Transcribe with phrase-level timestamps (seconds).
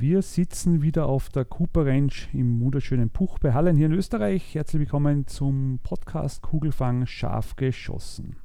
[0.00, 4.54] Wir sitzen wieder auf der Cooper Range im wunderschönen Puch bei Hallen hier in Österreich.
[4.54, 8.36] Herzlich willkommen zum Podcast Kugelfang scharf geschossen.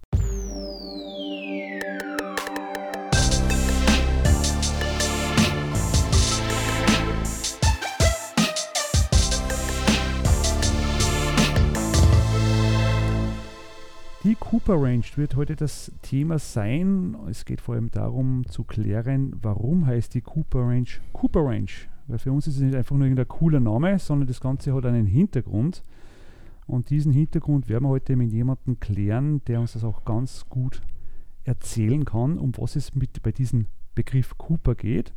[14.43, 17.15] Cooper Range wird heute das Thema sein.
[17.29, 21.71] Es geht vor allem darum zu klären, warum heißt die Cooper Range Cooper Range.
[22.07, 24.85] Weil für uns ist es nicht einfach nur irgendein cooler Name, sondern das Ganze hat
[24.85, 25.85] einen Hintergrund.
[26.67, 30.81] Und diesen Hintergrund werden wir heute mit jemandem klären, der uns das auch ganz gut
[31.45, 35.13] erzählen kann, um was es mit bei diesem Begriff Cooper geht.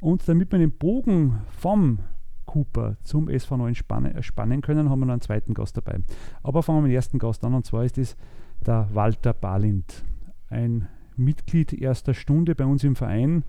[0.00, 2.00] Und damit wir den Bogen vom
[2.46, 6.00] Cooper zum SV9 spannen, spannen können, haben wir noch einen zweiten Gast dabei.
[6.42, 8.16] Aber fangen wir mit dem ersten Gast an, und zwar ist es
[8.64, 10.04] der Walter Balint,
[10.48, 13.44] ein Mitglied erster Stunde bei uns im Verein,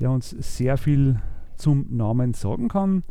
[0.00, 1.20] der uns sehr viel
[1.56, 3.04] zum Namen sagen kann.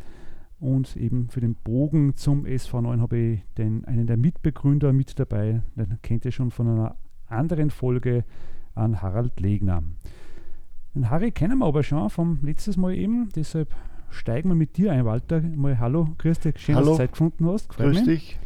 [0.60, 5.62] Und eben für den Bogen zum SV9 habe ich den, einen der Mitbegründer mit dabei.
[5.76, 8.24] Den kennt ihr schon von einer anderen Folge
[8.74, 9.82] an Harald Legner.
[10.94, 13.74] Den Harry kennen wir aber schon vom letztes Mal eben, deshalb
[14.10, 15.40] steigen wir mit dir ein, Walter.
[15.40, 16.90] Mal hallo, grüß dich, schön, hallo.
[16.90, 17.68] dass du Zeit gefunden hast.
[17.68, 18.04] Grüß mich.
[18.04, 18.38] dich.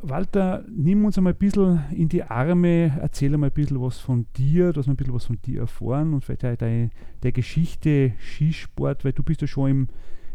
[0.00, 4.26] Walter, nimm uns einmal ein bisschen in die Arme, erzähl einmal ein bisschen was von
[4.36, 6.90] dir, dass wir ein bisschen was von dir erfahren und vielleicht auch deine,
[7.24, 9.88] der Geschichte Skisport, weil du bist ja schon im,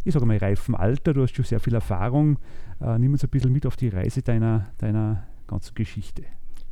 [0.04, 2.40] ich sage mal, reifen Alter, du hast schon sehr viel Erfahrung.
[2.82, 6.24] Äh, nimm uns ein bisschen mit auf die Reise deiner, deiner ganzen Geschichte.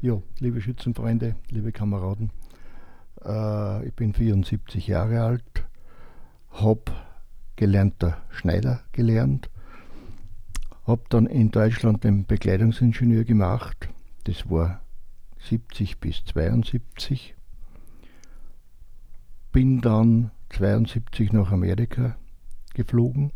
[0.01, 2.31] Ja, liebe Schützenfreunde, liebe Kameraden,
[3.23, 5.65] äh, ich bin 74 Jahre alt,
[6.49, 6.91] habe
[7.55, 9.49] gelernter Schneider gelernt
[10.83, 13.89] habe dann in Deutschland den Bekleidungsingenieur gemacht.
[14.23, 14.81] Das war
[15.49, 17.35] 70 bis 72.
[19.51, 22.15] Bin dann 72 nach Amerika
[22.73, 23.31] geflogen.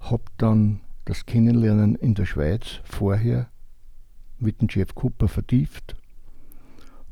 [0.00, 3.48] Habe dann das Kennenlernen in der Schweiz vorher
[4.38, 5.96] mit dem Jeff Cooper vertieft.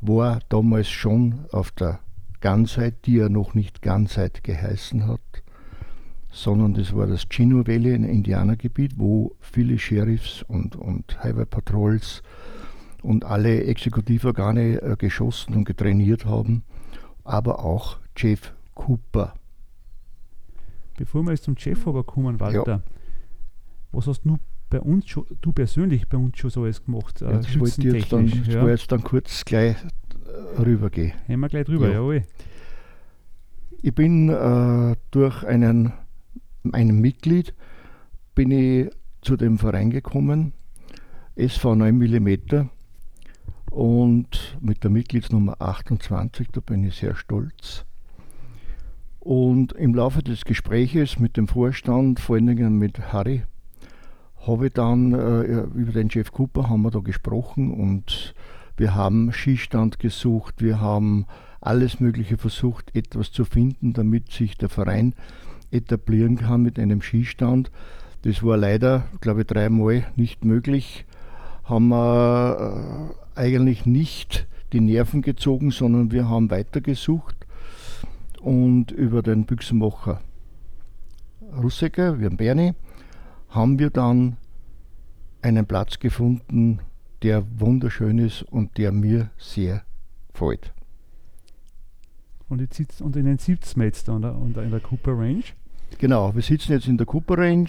[0.01, 2.01] War damals schon auf der
[2.41, 5.21] Gansheit, die ja noch nicht Gansheit geheißen hat
[6.31, 12.23] sondern das war das Chino Valley, ein Indianergebiet, wo viele Sheriffs und, und Highway Patrols
[13.03, 16.63] und alle Exekutivorgane äh, geschossen und getrainiert haben,
[17.25, 19.35] aber auch Jeff Cooper.
[20.97, 22.83] Bevor wir jetzt zum Jeff aber kommen, Walter, ja.
[23.93, 27.23] was hast du bei uns schon, du persönlich bei uns schon so alles gemacht?
[27.23, 28.69] Äh, das wollte ich jetzt dann, ja.
[28.69, 31.13] jetzt dann kurz gleich äh, rübergehen.
[31.27, 31.95] Gehen wir gleich drüber, ja.
[31.95, 32.23] jawohl.
[33.83, 35.95] Ich bin äh, durch einen
[36.73, 37.55] einem Mitglied
[38.35, 38.91] bin ich
[39.23, 40.53] zu dem Verein gekommen,
[41.37, 42.69] SV 9 mm
[43.71, 47.85] und mit der Mitgliedsnummer 28, da bin ich sehr stolz.
[49.21, 53.43] Und im Laufe des Gespräches mit dem Vorstand, vor allen Dingen mit Harry,
[54.47, 58.35] habe ich dann äh, über den Jeff Cooper haben wir da gesprochen und
[58.77, 61.27] wir haben Skistand gesucht, wir haben
[61.61, 65.15] alles Mögliche versucht, etwas zu finden, damit sich der Verein
[65.71, 67.71] etablieren kann mit einem Skistand.
[68.23, 71.07] Das war leider, glaube ich, dreimal nicht möglich.
[71.65, 77.37] Haben wir äh, eigentlich nicht die Nerven gezogen, sondern wir haben weitergesucht
[78.41, 80.21] und über den Büchsenmacher
[81.57, 82.75] Russecker, wir haben Bernie,
[83.49, 84.37] haben wir dann
[85.43, 86.81] einen Platz gefunden,
[87.23, 89.83] der wunderschön ist und der mir sehr
[90.33, 90.73] gefällt.
[92.49, 95.45] Und, jetzt sitzt, und in den sitzt man jetzt da in der Cooper Range?
[95.99, 97.67] Genau, wir sitzen jetzt in der Cooper Range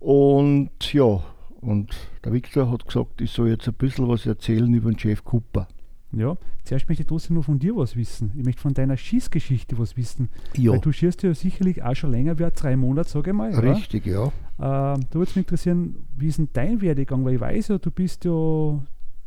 [0.00, 1.20] und ja,
[1.60, 5.24] und der Victor hat gesagt, ich soll jetzt ein bisschen was erzählen über den Jeff
[5.24, 5.66] Cooper.
[6.12, 8.32] Ja, zuerst möchte ich trotzdem nur von dir was wissen.
[8.36, 10.30] Ich möchte von deiner Schießgeschichte was wissen.
[10.56, 10.72] Ja.
[10.72, 13.52] Weil du schießt ja sicherlich auch schon länger wie drei Monate, sage ich mal.
[13.52, 14.32] Richtig, ja.
[14.58, 14.94] ja.
[14.94, 17.24] Ähm, da würde es mich interessieren, wie ist denn dein Werdegang?
[17.24, 18.80] Weil ich weiß ja, du bist ja,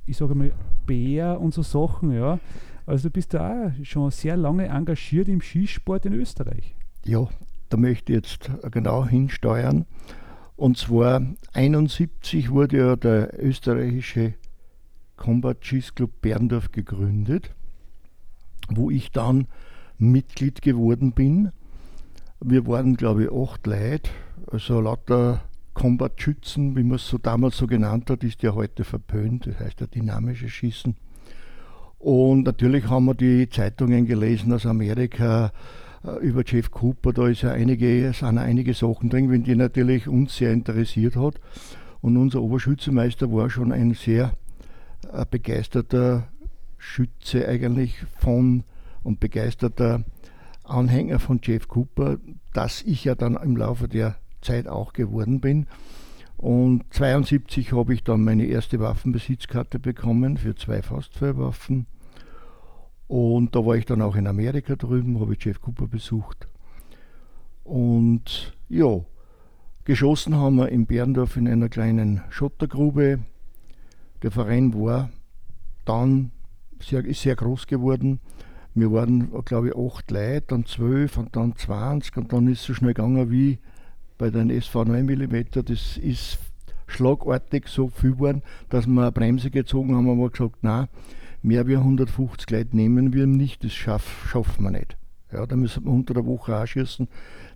[0.06, 0.52] ich sage mal,
[0.86, 2.40] Bär und so Sachen, ja.
[2.86, 6.76] Also du bist ja auch schon sehr lange engagiert im Skisport in Österreich.
[7.06, 7.28] Ja,
[7.70, 9.86] da möchte ich jetzt genau hinsteuern.
[10.56, 11.18] Und zwar
[11.54, 14.34] 1971 wurde ja der österreichische
[15.16, 17.52] Combat Cheese Club Berndorf gegründet,
[18.70, 19.48] wo ich dann
[19.98, 21.52] Mitglied geworden bin.
[22.42, 24.10] Wir waren, glaube ich, acht Leute,
[24.48, 25.42] also lauter
[25.74, 29.80] Combat-Schützen, wie man es so damals so genannt hat, ist ja heute verpönt, das heißt
[29.80, 30.96] ja dynamische Schießen.
[32.00, 35.52] Und natürlich haben wir die Zeitungen gelesen aus Amerika,
[36.22, 40.52] über Jeff Cooper, da ist ja einige, sind einige Sachen drin, die natürlich uns sehr
[40.52, 41.40] interessiert hat.
[42.02, 44.34] Und unser Oberschützemeister war schon ein sehr
[45.12, 46.30] äh, begeisterter
[46.78, 48.64] Schütze eigentlich von
[49.04, 50.04] und begeisterter
[50.64, 52.18] Anhänger von Jeff Cooper,
[52.54, 55.68] das ich ja dann im Laufe der Zeit auch geworden bin.
[56.38, 61.86] Und 1972 habe ich dann meine erste Waffenbesitzkarte bekommen für zwei Faustfeuerwaffen.
[63.10, 66.48] Und da war ich dann auch in Amerika drüben, habe ich Jeff Cooper besucht.
[67.64, 69.02] Und ja,
[69.84, 73.18] geschossen haben wir in Berndorf in einer kleinen Schottergrube.
[74.22, 75.10] Der Verein war
[75.86, 76.30] dann
[76.80, 78.20] sehr, ist sehr groß geworden.
[78.76, 82.66] Wir waren, glaube ich, acht Leute, dann zwölf und dann 20 und dann ist es
[82.68, 83.58] so schnell gegangen wie
[84.20, 85.46] bei den SV 9 mm.
[85.66, 86.38] Das ist
[86.86, 90.90] schlagartig so viel geworden, dass wir eine Bremse gezogen haben und gesagt, nein,
[91.42, 94.98] mehr wie 150 Leute nehmen wir nicht, das schaff, schaffen wir nicht.
[95.32, 97.08] Ja, da müssen wir unter der Woche auch schießen.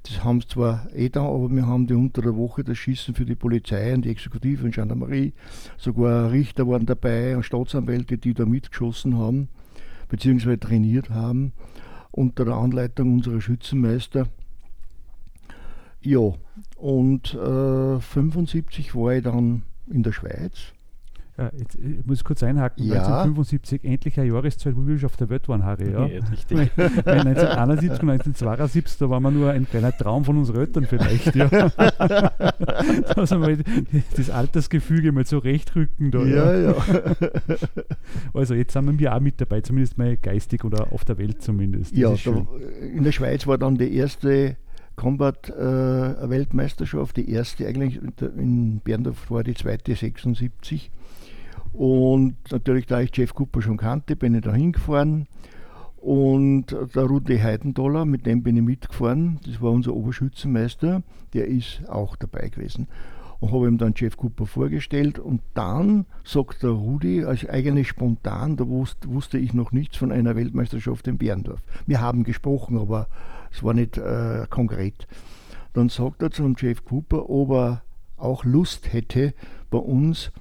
[0.03, 3.15] Das haben sie zwar eh da, aber wir haben die unter der Woche das Schießen
[3.15, 5.33] für die Polizei und die Exekutive und Gendarmerie.
[5.77, 9.47] Sogar Richter waren dabei und Staatsanwälte, die da mitgeschossen haben,
[10.07, 11.53] beziehungsweise trainiert haben,
[12.12, 14.27] unter der Anleitung unserer Schützenmeister.
[16.01, 16.33] Ja,
[16.77, 20.74] und äh, 75 war ich dann in der Schweiz
[21.38, 22.85] ja, jetzt, ich muss kurz einhaken.
[22.85, 22.94] Ja.
[22.94, 25.91] 1975, endlich eine Jahreszeit, wo wir schon auf der Welt waren, Harry.
[25.91, 26.69] Ja, ja richtig.
[26.77, 31.35] 1971 und 1972, da waren wir nur ein kleiner Traum von unseren Eltern vielleicht.
[31.35, 31.47] Ja.
[31.50, 33.57] da sind wir
[34.15, 36.12] das Altersgefüge mal zurechtrücken.
[36.12, 36.75] Da, ja, ja.
[38.33, 41.94] Also jetzt sind wir auch mit dabei, zumindest mal geistig oder auf der Welt zumindest.
[41.94, 42.45] Das ja, da,
[42.81, 44.57] in der Schweiz war dann die erste
[44.95, 50.91] Combat-Weltmeisterschaft, äh, die erste eigentlich in Berndorf war die zweite 76.
[51.74, 55.28] Und natürlich, da ich Jeff Cooper schon kannte, bin ich da hingefahren.
[55.98, 61.02] Und der Rudi Heidendoller, mit dem bin ich mitgefahren, das war unser Oberschützenmeister,
[61.34, 62.88] der ist auch dabei gewesen.
[63.40, 65.18] Und habe ihm dann Jeff Cooper vorgestellt.
[65.18, 70.12] Und dann sagt der Rudi, also eigentlich spontan, da wusste, wusste ich noch nichts von
[70.12, 71.62] einer Weltmeisterschaft in Berndorf.
[71.86, 73.08] Wir haben gesprochen, aber
[73.52, 75.08] es war nicht äh, konkret.
[75.74, 77.81] Dann sagt er zum Jeff Cooper, ob er
[78.18, 79.34] auch Lust hätte,
[79.69, 80.31] bei uns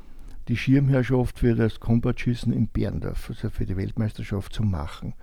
[0.49, 5.15] die Schirmherrschaft für das Combat-Schießen in Berndorf, also für die Weltmeisterschaft zu machen.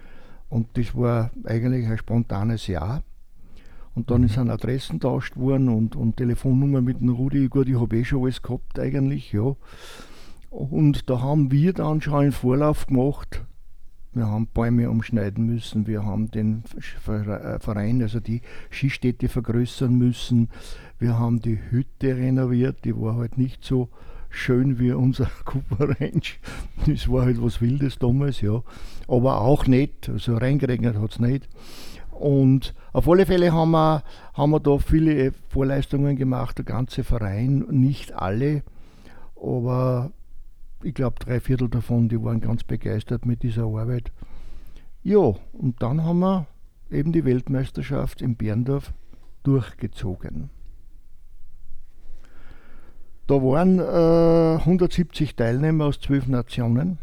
[0.49, 3.03] Und das war eigentlich ein spontanes Ja.
[3.95, 4.29] Und dann mhm.
[4.29, 7.47] sind Adressen tauscht worden und, und Telefonnummer mit dem Rudi.
[7.47, 9.55] Gut, ich habe eh schon alles gehabt eigentlich, ja.
[10.49, 13.45] Und da haben wir dann schon einen Vorlauf gemacht.
[14.13, 16.63] Wir haben Bäume umschneiden müssen, wir haben den
[17.05, 20.49] äh, Verein, also die Skistätte vergrößern müssen,
[20.97, 23.89] wir haben die Hütte renoviert, die war halt nicht so
[24.29, 26.21] schön wie unser Cooper Range.
[26.85, 28.61] Das war halt was Wildes damals, ja.
[29.07, 31.49] Aber auch nicht, also reingeregnet hat es nicht.
[32.11, 34.03] Und auf alle Fälle haben wir,
[34.33, 38.63] haben wir da viele Vorleistungen gemacht, der ganze Verein, nicht alle,
[39.41, 40.11] aber
[40.83, 44.11] ich glaube drei Viertel davon, die waren ganz begeistert mit dieser Arbeit.
[45.01, 46.47] Ja, und dann haben wir
[46.91, 48.91] eben die Weltmeisterschaft in Berndorf
[49.43, 50.49] durchgezogen.
[53.29, 56.97] Da waren äh, 170 Teilnehmer aus zwölf Nationen.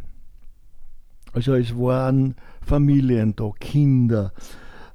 [1.33, 4.33] Also es waren Familien da, Kinder.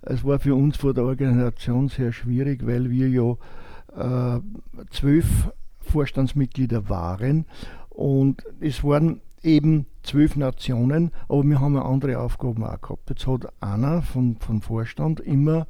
[0.02, 4.42] Es war für uns vor der Organisation sehr schwierig, weil wir ja äh,
[4.90, 7.46] zwölf Vorstandsmitglieder waren
[7.88, 13.10] und es waren eben zwölf Nationen, aber wir haben andere Aufgaben auch gehabt.
[13.10, 15.66] Jetzt hat einer von, vom Vorstand immer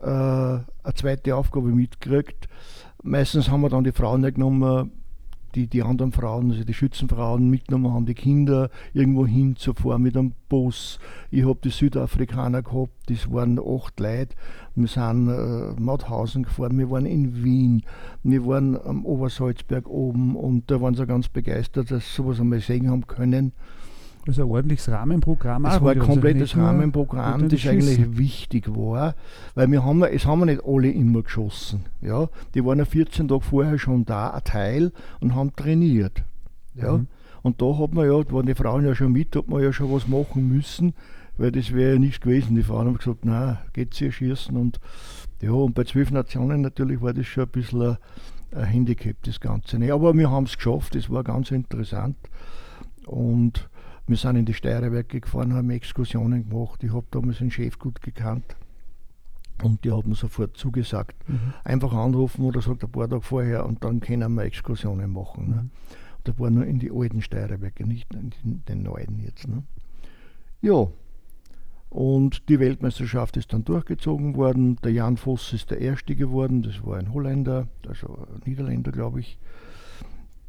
[0.00, 2.48] äh, eine zweite Aufgabe mitgekriegt
[3.02, 4.90] Meistens haben wir dann die Frauen genommen,
[5.56, 10.32] die, die anderen Frauen, also die Schützenfrauen mitgenommen haben, die Kinder irgendwo hinzufahren mit einem
[10.48, 10.98] Bus.
[11.30, 14.36] Ich habe die Südafrikaner gehabt, das waren acht Leute.
[14.74, 17.82] Wir sind äh, Mauthausen gefahren, wir waren in Wien,
[18.22, 22.60] wir waren am Obersalzberg oben und da waren sie ganz begeistert, dass sie sowas einmal
[22.60, 23.52] sehen haben können.
[24.26, 25.66] Also ein ordentliches Rahmenprogramm.
[25.66, 29.14] Es war ein komplettes Rahmenprogramm, das eigentlich wichtig war,
[29.54, 31.84] weil wir haben, es haben wir nicht alle immer geschossen.
[32.00, 32.28] Ja?
[32.54, 36.24] Die waren ja 14 Tage vorher schon da, ein Teil, und haben trainiert.
[36.74, 36.98] Ja?
[36.98, 37.06] Mhm.
[37.42, 39.72] Und da hat man ja, da waren die Frauen ja schon mit, hat man ja
[39.72, 40.94] schon was machen müssen,
[41.38, 42.56] weil das wäre ja nichts gewesen.
[42.56, 44.80] Die Frauen haben gesagt, na, geht's hier schießen und
[45.40, 47.96] ja, und bei zwölf Nationen natürlich war das schon ein bisschen ein,
[48.52, 49.78] ein Handicap, das Ganze.
[49.78, 52.16] Nee, aber wir haben es geschafft, das war ganz interessant.
[53.06, 53.68] Und
[54.06, 56.82] wir sind in die Steierwerke gefahren, haben Exkursionen gemacht.
[56.84, 58.56] Ich habe damals den Chef gut gekannt.
[59.62, 61.16] Und die mir sofort zugesagt.
[61.28, 61.54] Mhm.
[61.64, 65.48] Einfach anrufen oder sagt ein paar Tage vorher und dann können wir Exkursionen machen.
[65.48, 65.62] Ne?
[65.62, 65.70] Mhm.
[66.24, 69.48] Das war nur in die alten Steierwerke, nicht in den neuen jetzt.
[69.48, 69.62] Ne?
[70.60, 70.88] Ja,
[71.88, 74.76] und die Weltmeisterschaft ist dann durchgezogen worden.
[74.82, 79.20] Der Jan Voss ist der Erste geworden, das war ein Holländer, also ein Niederländer, glaube
[79.20, 79.38] ich.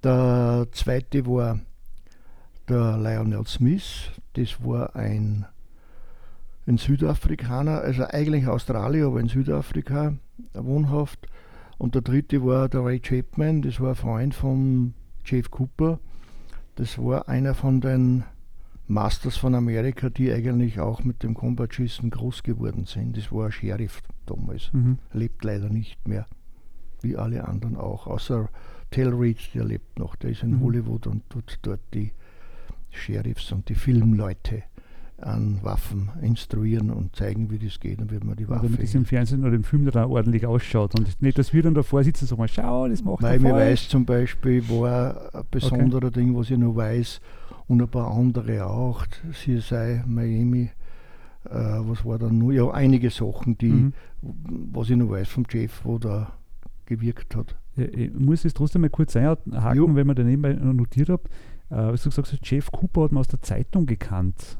[0.03, 1.59] Der Zweite war
[2.69, 5.45] der Lionel Smith, das war ein
[6.67, 10.13] ein Südafrikaner, also eigentlich Australier, aber in Südafrika
[10.53, 11.27] wohnhaft.
[11.77, 14.93] Und der dritte war der Ray Chapman, das war ein Freund von
[15.23, 15.99] Jeff Cooper.
[16.75, 18.23] Das war einer von den
[18.87, 23.17] Masters von Amerika, die eigentlich auch mit dem Combat Schießen groß geworden sind.
[23.17, 24.71] Das war ein Sheriff damals.
[24.73, 24.97] Mhm.
[25.13, 26.25] Lebt leider nicht mehr.
[27.01, 28.07] Wie alle anderen auch.
[28.07, 28.49] Außer
[28.91, 30.15] Tel Reed, der lebt noch.
[30.15, 30.63] Der ist in mhm.
[30.63, 32.11] Hollywood und tut dort die
[32.89, 34.63] Sheriffs und die Filmleute
[35.19, 38.67] an Waffen instruieren und zeigen, wie das geht und wie man die Waffe.
[38.67, 41.73] Damit das im Fernsehen oder im Film dann ordentlich ausschaut und nicht, dass wir dann
[41.73, 46.07] davor sitzen und sagen, schau, das macht Weil mir weiß zum Beispiel, war ein besonderer
[46.07, 46.19] okay.
[46.19, 47.19] Ding, was ich noch weiß
[47.67, 50.69] und ein paar andere auch, CSI Miami,
[51.45, 53.93] äh, was war dann nur, ja, einige Sachen, die, mhm.
[54.21, 56.31] was ich noch weiß vom Jeff, wo da
[56.85, 57.55] gewirkt hat.
[57.75, 59.95] Ja, ich muss es trotzdem mal kurz einhaken, jo.
[59.95, 61.23] wenn man daneben notiert habe.
[61.69, 64.57] Äh, du gesagt Jeff Cooper hat man aus der Zeitung gekannt.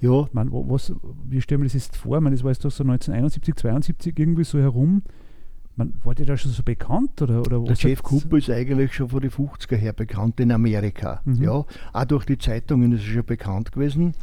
[0.00, 0.28] Ja.
[0.32, 0.92] Man, was,
[1.28, 2.20] wie stellen wir das jetzt vor?
[2.20, 5.02] Man, das war jetzt doch so 1971, 72 irgendwie so herum.
[5.76, 7.22] Man, war der da schon so bekannt?
[7.22, 11.20] Oder, oder der Jeff Cooper ist eigentlich schon von den 50er her bekannt in Amerika.
[11.24, 11.42] Mhm.
[11.42, 14.14] Ja, auch durch die Zeitungen ist er schon bekannt gewesen.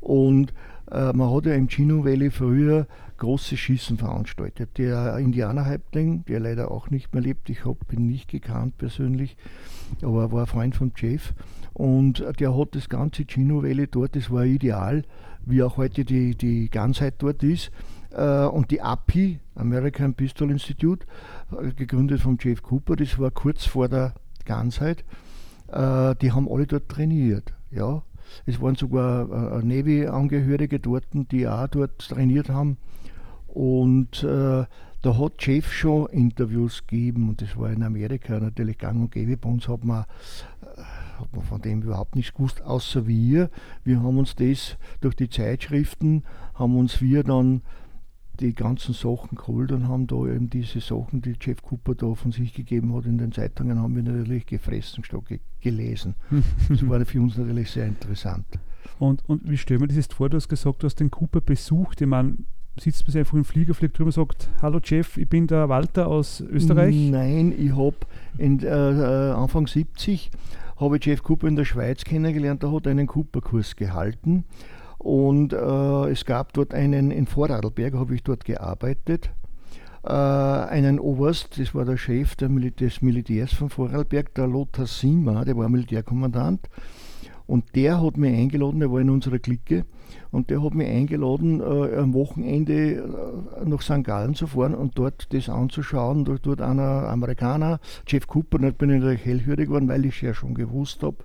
[0.00, 0.52] Und
[0.90, 2.86] äh, man hat ja im Chino Valley früher
[3.18, 4.76] große Schießen veranstaltet.
[4.76, 9.36] Der Indianerhäuptling, der leider auch nicht mehr lebt, ich habe ihn nicht gekannt persönlich,
[10.02, 11.32] aber er war ein Freund von Jeff.
[11.74, 15.02] Und der hat das ganze Chino Valley dort, das war ideal,
[15.44, 17.70] wie auch heute die, die Ganzheit dort ist.
[18.10, 21.06] Äh, und die API, American Pistol Institute,
[21.60, 24.14] äh, gegründet von Jeff Cooper, das war kurz vor der
[24.44, 25.04] Ganzheit.
[25.68, 27.52] Äh, die haben alle dort trainiert.
[27.70, 28.02] Ja.
[28.46, 32.78] Es waren sogar Navy-Angehörige dort, die auch dort trainiert haben.
[33.46, 34.64] Und äh,
[35.04, 39.36] da hat Jeff schon Interviews gegeben und das war in Amerika natürlich gang und gäbe.
[39.36, 40.06] Bei uns hat man
[41.18, 43.50] hat man von dem überhaupt nichts gewusst, außer wir.
[43.84, 47.62] Wir haben uns das durch die Zeitschriften, haben uns wir dann
[48.40, 52.32] die ganzen Sachen geholt und haben da eben diese Sachen, die Jeff Cooper da von
[52.32, 56.14] sich gegeben hat in den Zeitungen, haben wir natürlich gefressen ge gelesen.
[56.68, 58.46] das war für uns natürlich sehr interessant.
[58.98, 60.28] Und, und wie stellen wir das jetzt vor?
[60.28, 62.00] Du hast gesagt, du hast den Cooper besucht.
[62.00, 62.36] Ich meine,
[62.78, 66.08] sitzt man einfach im Flieger, fliegt drüber und sagt, hallo Jeff, ich bin der Walter
[66.08, 66.94] aus Österreich?
[66.94, 67.96] Nein, ich habe
[68.38, 70.30] äh, Anfang 70
[70.76, 74.44] habe ich Jeff Cooper in der Schweiz kennengelernt, der hat einen Cooper-Kurs gehalten.
[74.98, 79.30] Und äh, es gab dort einen, in Vorarlberg habe ich dort gearbeitet,
[80.02, 84.86] äh, einen Oberst, das war der Chef der Mil des Militärs von Vorarlberg, der Lothar
[84.86, 86.68] Sima, der war Militärkommandant.
[87.46, 89.84] Und der hat mich eingeladen, der war in unserer Clique,
[90.30, 94.04] und der hat mich eingeladen, äh, am Wochenende äh, nach St.
[94.04, 96.24] Gallen zu fahren und dort das anzuschauen.
[96.24, 100.20] Dort, dort einer Amerikaner, Jeff Cooper, da bin ich natürlich hellhörig geworden, weil ich es
[100.20, 101.16] ja schon gewusst habe.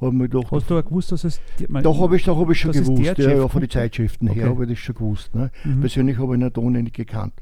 [0.00, 1.40] Hab gedacht, Hast du auch gewusst, dass es.
[1.58, 4.40] Da habe ich, hab ich schon gewusst, ja, ja, von den Zeitschriften okay.
[4.40, 5.34] her habe ich das schon gewusst.
[5.34, 5.50] Ne?
[5.64, 5.80] Mhm.
[5.80, 7.32] Persönlich habe ich ihn Ton nicht gekannt.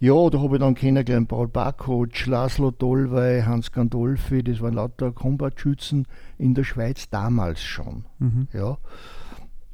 [0.00, 5.12] Ja, da habe ich dann kennengelernt Paul Backhoff, Laszlo Dolwey, Hans Gandolfi, das waren lauter
[5.12, 8.04] Combat-Schützen in der Schweiz damals schon.
[8.18, 8.48] Mhm.
[8.52, 8.76] Ja.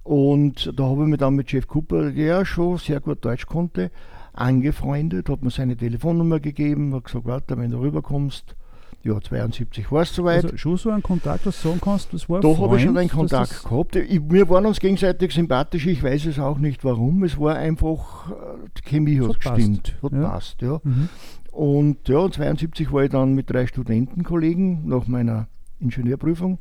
[0.02, 3.90] Und da habe ich mich dann mit Jeff Cooper, der schon sehr gut Deutsch konnte,
[4.32, 8.56] angefreundet, hat mir seine Telefonnummer gegeben, hat gesagt, Walter, wenn du rüberkommst,
[9.02, 10.44] ja, 72 war es soweit.
[10.44, 12.96] Also schon so ein Kontakt, was du sagen kannst, das war Da habe ich schon
[12.98, 13.96] einen Kontakt gehabt.
[13.96, 17.24] Ich, wir waren uns gegenseitig sympathisch, ich weiß es auch nicht warum.
[17.24, 18.30] Es war einfach,
[18.76, 20.02] die Chemie hat, gestimmt, passt.
[20.02, 20.28] hat ja.
[20.28, 20.62] passt.
[20.62, 20.80] Ja.
[20.84, 21.08] Mhm.
[21.50, 25.48] Und ja, 72 war ich dann mit drei Studentenkollegen nach meiner
[25.80, 26.58] Ingenieurprüfung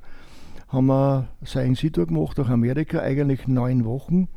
[0.69, 4.27] haben wir Sein Sitor gemacht nach Amerika, eigentlich neun Wochen.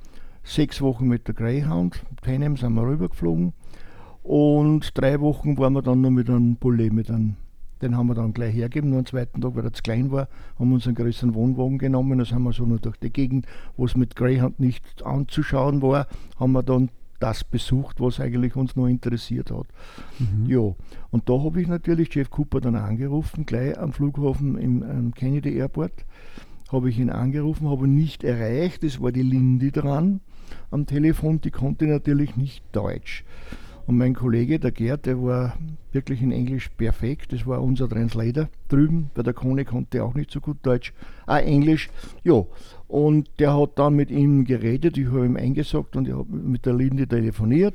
[0.43, 3.53] Sechs Wochen mit der Greyhound, Panem sind wir rübergeflogen.
[4.23, 7.37] Und drei Wochen waren wir dann noch mit einem Bulli, mit einem,
[7.81, 10.29] den haben wir dann gleich hergegeben, nur am zweiten Tag, weil er zu klein war,
[10.59, 13.47] haben wir uns einen größeren Wohnwagen genommen, das haben wir so nur durch die Gegend,
[13.77, 16.07] wo es mit Greyhound nicht anzuschauen war,
[16.39, 16.91] haben wir dann
[17.23, 19.67] das besucht, was eigentlich uns noch interessiert hat.
[20.19, 20.47] Mhm.
[20.47, 20.75] Ja,
[21.11, 25.57] und da habe ich natürlich Jeff Cooper dann angerufen, gleich am Flughafen im, im Kennedy
[25.57, 26.05] Airport
[26.73, 28.83] habe ich ihn angerufen, habe ihn nicht erreicht.
[28.85, 30.21] Es war die Lindy dran
[30.71, 33.25] am Telefon, die konnte natürlich nicht Deutsch.
[33.87, 35.57] Und mein Kollege, der Gerd, der war
[35.91, 37.33] wirklich in Englisch perfekt.
[37.33, 40.93] Das war unser Translator drüben, weil der Kone konnte auch nicht so gut Deutsch.
[41.26, 41.91] Ah, Englisch,
[42.23, 42.45] ja.
[42.87, 46.64] Und der hat dann mit ihm geredet, ich habe ihm eingesagt und ich habe mit
[46.64, 47.75] der Lindy telefoniert.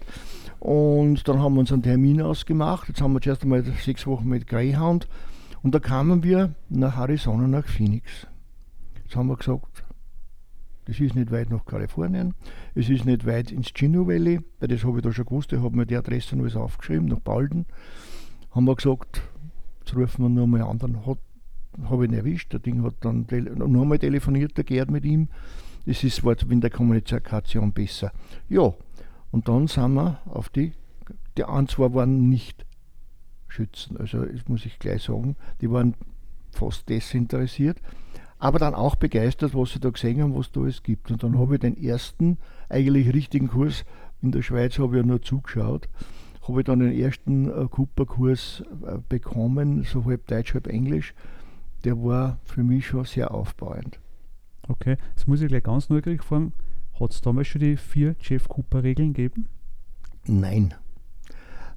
[0.59, 2.87] Und dann haben wir uns einen Termin ausgemacht.
[2.87, 5.07] Jetzt haben wir zuerst einmal sechs Wochen mit Greyhound.
[5.61, 8.27] Und da kamen wir nach Arizona, nach Phoenix.
[9.07, 9.85] Jetzt haben wir gesagt,
[10.83, 12.33] das ist nicht weit nach Kalifornien,
[12.75, 15.61] es ist nicht weit ins Chino Valley, weil das habe ich da schon gewusst, ich
[15.61, 17.65] habe mir die Adresse und alles aufgeschrieben, nach Balden.
[18.51, 19.21] Haben wir gesagt,
[19.79, 23.27] jetzt rufen wir nur mal an, dann habe ich ihn erwischt, der Ding hat dann
[23.55, 25.29] noch einmal telefoniert, der Gerd mit ihm.
[25.85, 28.11] Ist war in der Kommunikation besser.
[28.49, 28.73] Ja,
[29.31, 30.73] und dann sind wir auf die,
[31.37, 32.65] die ein, zwei waren nicht
[33.47, 35.95] Schützen, also das muss ich gleich sagen, die waren
[36.51, 37.77] fast desinteressiert,
[38.39, 41.11] aber dann auch begeistert, was sie da gesehen haben, was da es gibt.
[41.11, 42.37] Und dann habe ich den ersten
[42.69, 43.85] eigentlich richtigen Kurs
[44.21, 45.89] in der Schweiz, habe ich ja nur zugeschaut,
[46.47, 51.13] habe ich dann den ersten äh, Cooper-Kurs äh, bekommen, so halb Deutsch, halb Englisch.
[51.83, 53.99] Der war für mich schon sehr aufbauend.
[54.67, 56.53] Okay, jetzt muss ich gleich ganz neugierig fragen,
[56.99, 59.47] hat es damals schon die vier Jeff Cooper-Regeln gegeben?
[60.25, 60.73] Nein.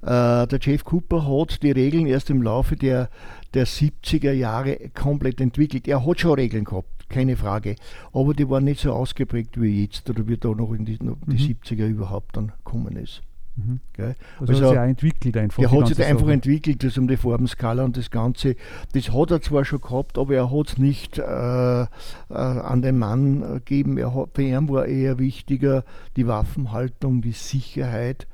[0.01, 3.09] Äh, der Jeff Cooper hat die Regeln erst im Laufe der,
[3.53, 5.87] der 70er Jahre komplett entwickelt.
[5.87, 7.75] Er hat schon Regeln gehabt, keine Frage.
[8.13, 11.17] Aber die waren nicht so ausgeprägt wie jetzt oder wie da noch in die, noch
[11.27, 11.57] die mhm.
[11.63, 13.21] 70er überhaupt dann gekommen ist.
[13.55, 13.79] Mhm.
[13.97, 15.61] Also, also hat sich auch entwickelt einfach.
[15.61, 16.33] Der hat sich einfach Sache.
[16.33, 18.55] entwickelt, das um die Farbenskala und das Ganze.
[18.93, 21.87] Das hat er zwar schon gehabt, aber er hat es nicht äh, äh,
[22.29, 23.97] an den Mann gegeben.
[23.97, 25.83] Er hat, für ihn war eher wichtiger
[26.15, 28.25] die Waffenhaltung, die Sicherheit.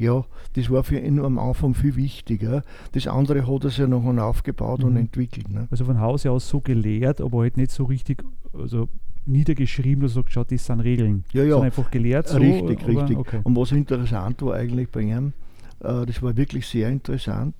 [0.00, 2.62] Ja, das war für ihn am Anfang viel wichtiger.
[2.92, 4.86] Das andere hat er sich ja noch aufgebaut mhm.
[4.86, 5.50] und entwickelt.
[5.50, 5.68] Ne?
[5.70, 8.88] Also von Hause aus so gelehrt, aber halt nicht so richtig, also
[9.26, 11.24] niedergeschrieben oder so geschaut, das sind Regeln.
[11.34, 11.60] Ja, ja.
[11.60, 12.28] einfach gelehrt.
[12.28, 13.18] So, richtig, richtig.
[13.18, 13.40] Okay.
[13.44, 15.34] Und was interessant war eigentlich bei ihm,
[15.80, 17.54] äh, das war wirklich sehr interessant.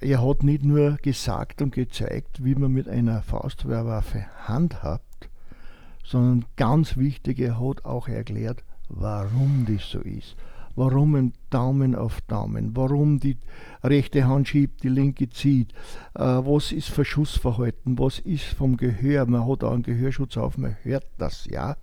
[0.00, 5.30] Er hat nicht nur gesagt und gezeigt, wie man mit einer Faustwehrwaffe handhabt,
[6.02, 10.34] sondern ganz wichtig, er hat auch erklärt, warum das so ist
[10.76, 13.36] warum ein Daumen auf Daumen, warum die
[13.82, 15.72] rechte Hand schiebt, die linke zieht,
[16.14, 20.76] äh, was ist Verschussverhalten, was ist vom Gehör, man hat auch einen Gehörschutz auf, man
[20.82, 21.76] hört das, ja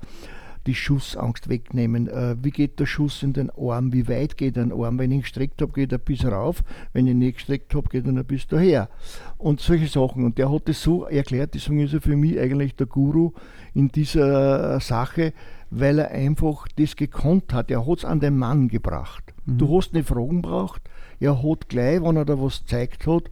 [0.68, 2.08] die Schussangst wegnehmen.
[2.08, 3.94] Äh, wie geht der Schuss in den Arm?
[3.94, 5.00] Wie weit geht ein Arm?
[5.00, 6.64] Wenn ich ihn gestreckt habe, geht er bis rauf.
[6.94, 8.90] Wenn ich ihn nicht gestreckt habe, geht er bis daher.
[9.38, 10.26] Und solche Sachen.
[10.26, 13.32] Und der hat das so erklärt, deswegen ist er für mich eigentlich der Guru
[13.74, 15.34] in dieser Sache,
[15.70, 17.72] weil er einfach das gekonnt hat.
[17.72, 19.34] Er hat es an den Mann gebracht.
[19.46, 19.58] Mhm.
[19.58, 20.82] Du hast nicht Fragen braucht.
[21.20, 23.24] Er hat gleich, wenn er da was gezeigt hat,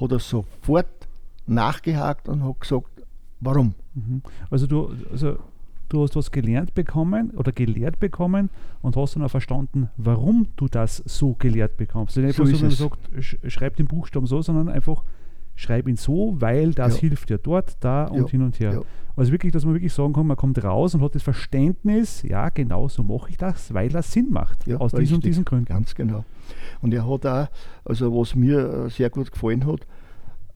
[0.00, 1.08] hat er sofort
[1.46, 2.90] nachgehakt und hat gesagt,
[3.40, 3.74] warum.
[3.94, 4.22] Mhm.
[4.50, 5.36] Also du, also
[5.88, 10.68] du hast was gelernt bekommen oder gelehrt bekommen und hast dann auch verstanden, warum du
[10.68, 12.16] das so gelehrt bekommst.
[12.16, 12.98] Also nicht so, so, so sagt,
[13.46, 15.04] schreib den Buchstaben so, sondern einfach
[15.54, 17.00] schreib ihn so, weil das ja.
[17.02, 18.28] hilft dir dort, da und ja.
[18.28, 18.72] hin und her.
[18.72, 18.82] Ja.
[19.14, 22.48] Also wirklich, dass man wirklich sagen kann, man kommt raus und hat das Verständnis, ja,
[22.48, 24.66] genau so mache ich das, weil das Sinn macht.
[24.66, 25.66] Ja, aus diesen und diesen Gründen.
[25.66, 26.24] Ganz genau.
[26.80, 27.48] Und er hat auch,
[27.84, 29.86] also was mir äh, sehr gut gefallen hat,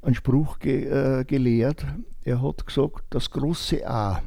[0.00, 1.84] einen Spruch ge, äh, gelehrt.
[2.22, 4.22] Er hat gesagt, das große A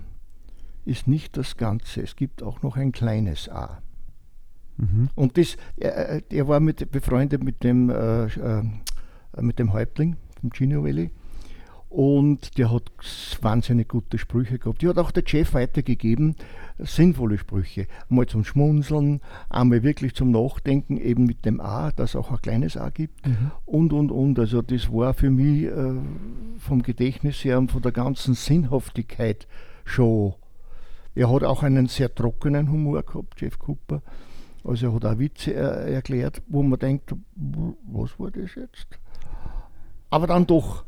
[0.85, 2.01] ist nicht das Ganze.
[2.01, 3.81] Es gibt auch noch ein kleines A.
[4.77, 5.09] Mhm.
[5.15, 8.63] Und das, er, er, war mit, befreundet mit dem, äh, äh,
[9.39, 11.11] mit dem Häuptling vom Gino Valley.
[11.89, 12.91] Und der hat
[13.41, 14.83] wahnsinnig gute Sprüche gehabt.
[14.83, 16.35] Die hat auch der Chef weitergegeben,
[16.77, 17.87] sinnvolle Sprüche.
[18.09, 22.41] Mal zum Schmunzeln, einmal wirklich zum Nachdenken, eben mit dem A, dass es auch ein
[22.43, 23.25] kleines A gibt.
[23.25, 23.51] Mhm.
[23.65, 24.37] Und, und, und.
[24.37, 25.95] Also das war für mich äh,
[26.59, 29.47] vom Gedächtnis her und von der ganzen Sinnhaftigkeit
[29.83, 30.35] schon.
[31.15, 34.03] Er hat auch einen sehr trockenen Humor gehabt, Jeff Cooper.
[34.63, 38.99] Also er hat auch Witze äh, erklärt, wo man denkt, was war das jetzt?
[40.09, 40.83] Aber dann doch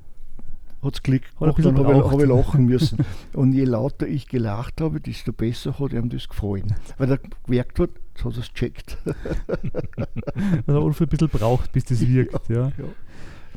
[0.81, 3.05] hat es Klick gemacht, dann habe ich, hab ich, lachen müssen.
[3.33, 6.75] Und je lauter ich gelacht habe, desto besser hat ihm das gefallen.
[6.97, 8.97] Weil er gemerkt hat, jetzt hat er es gecheckt.
[10.65, 12.49] also Ulf ein bisschen braucht, bis das wirkt.
[12.49, 12.71] Ja, ja.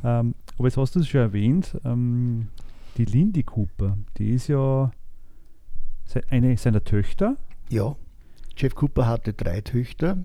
[0.02, 0.20] ja.
[0.20, 2.48] Ähm, aber jetzt hast du es schon erwähnt, ähm,
[2.98, 4.90] die Lindy Cooper, die ist ja
[6.28, 7.36] eine seiner Töchter.
[7.70, 7.96] Ja,
[8.56, 10.18] Jeff Cooper hatte drei Töchter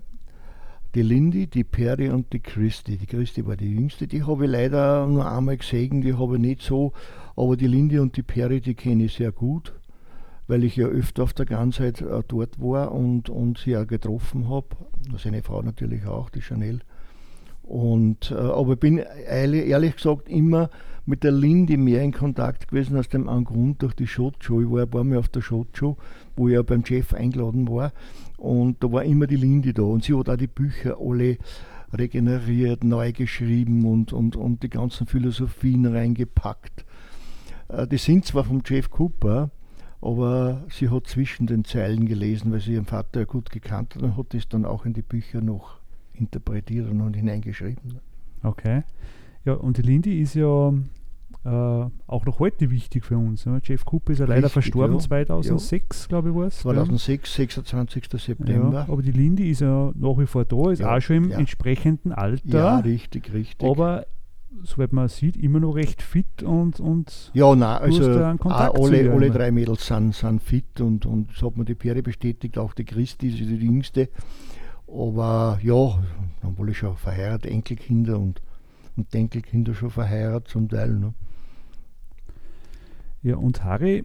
[0.94, 2.96] die Lindy, die Perry und die Christy.
[2.96, 6.40] Die Christy war die jüngste, die habe ich leider nur einmal gesehen, die habe ich
[6.40, 6.92] nicht so,
[7.36, 9.72] aber die Lindy und die Perry, die kenne ich sehr gut,
[10.48, 14.48] weil ich ja öfter auf der Ganzheit äh, dort war und, und sie auch getroffen
[14.48, 14.66] habe.
[15.16, 16.80] Seine Frau natürlich auch, die Chanel.
[17.62, 20.70] Und, äh, aber ich bin ehrlich gesagt immer
[21.10, 24.62] mit der Lindy mehr in Kontakt gewesen aus dem einen Grund durch die Shot Show.
[24.62, 25.96] Ich war ein paar Mal auf der Shot Show,
[26.36, 27.92] wo ich ja beim Chef eingeladen war.
[28.38, 29.82] Und da war immer die Lindy da.
[29.82, 31.36] Und sie hat auch die Bücher alle
[31.92, 36.84] regeneriert, neu geschrieben und, und, und die ganzen Philosophien reingepackt.
[37.66, 39.50] Äh, die sind zwar vom Jeff Cooper,
[40.00, 44.02] aber sie hat zwischen den Zeilen gelesen, weil sie ihren Vater ja gut gekannt hat
[44.04, 45.80] und hat das dann auch in die Bücher noch
[46.14, 47.98] interpretiert und hineingeschrieben.
[48.44, 48.84] Okay.
[49.44, 50.72] Ja, und die Lindy ist ja
[51.44, 53.44] äh, auch noch heute wichtig für uns.
[53.44, 53.58] Ja.
[53.62, 55.00] Jeff Cooper ist ja leider Richtig, verstorben, ja.
[55.00, 56.08] 2006, ja.
[56.08, 56.58] glaube ich, war es.
[56.58, 58.04] 2006, 26.
[58.16, 58.86] September.
[58.88, 62.58] aber die Lindy ist ja nach wie vor da, ist auch schon im entsprechenden Alter.
[62.58, 63.68] Ja, richtig, richtig.
[63.68, 64.06] Aber
[64.62, 69.50] soweit man sieht, immer noch recht fit und, und ja, nein, also alle, alle drei
[69.50, 73.28] Mädels sind, sind fit und, und so hat man die Pferde bestätigt, auch die Christi,
[73.28, 74.08] ist die jüngste.
[74.88, 76.02] Aber ja,
[76.42, 78.42] dann wohl schon verheiratet, Enkelkinder und,
[79.00, 80.90] und Enkelkinder schon verheiratet zum Teil.
[80.90, 81.14] Ne?
[83.22, 84.04] Ja, und Harry,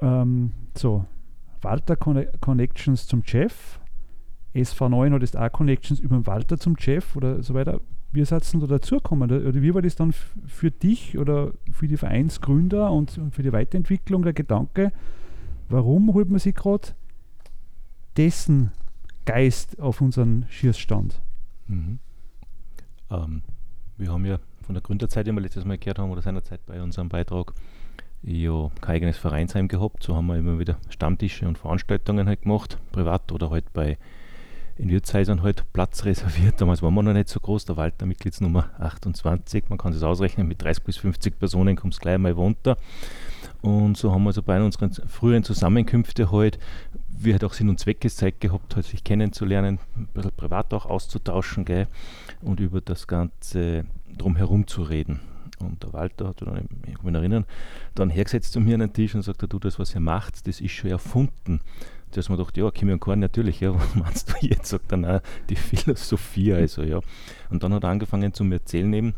[0.00, 1.04] ähm, so,
[1.62, 3.80] Walter Connections zum Chef,
[4.54, 7.80] SV9 hat jetzt auch Connections über den Walter zum Chef oder so weiter.
[8.12, 9.30] Wie seid ihr da dazugekommen?
[9.30, 14.22] Oder wie war das dann für dich oder für die Vereinsgründer und für die Weiterentwicklung
[14.22, 14.92] der Gedanke,
[15.68, 16.88] warum holt man sich gerade
[18.16, 18.70] dessen
[19.26, 21.20] Geist auf unseren Schießstand?
[21.66, 21.98] Mhm.
[23.10, 23.42] Ähm,
[23.96, 26.82] wir haben ja von der Gründerzeit, die wir letztes Mal gehört haben, oder seinerzeit bei
[26.82, 27.52] unserem Beitrag,
[28.22, 30.02] ja kein eigenes Vereinsheim gehabt.
[30.02, 33.98] So haben wir immer wieder Stammtische und Veranstaltungen halt gemacht, privat oder halt bei
[34.78, 36.60] in Wirtshäusern halt Platz reserviert.
[36.60, 39.64] Damals waren wir noch nicht so groß, der Walter Mitgliedsnummer 28.
[39.68, 42.76] Man kann es ausrechnen, mit 30 bis 50 Personen kommt es gleich mal runter.
[43.62, 46.58] Und so haben wir also bei unseren früheren Zusammenkünften halt,
[47.08, 50.84] wir halt auch Sinn und Zweck Zeit gehabt, halt sich kennenzulernen, ein bisschen privat auch
[50.84, 51.88] auszutauschen gell,
[52.42, 55.20] und über das Ganze drumherum zu reden.
[55.58, 57.46] Und der Walter hat dann, ich kann mich erinnern,
[57.94, 60.60] dann hergesetzt zu mir an den Tisch und sagt, du, das, was ihr macht, das
[60.60, 61.60] ist schon erfunden.
[62.12, 64.68] Dass man dachte, ja, Kimi und Korn natürlich, ja, was meinst du jetzt?
[64.68, 67.00] Sagt er, nein, die Philosophie, also ja.
[67.50, 69.14] Und dann hat er angefangen zu mir erzählen eben,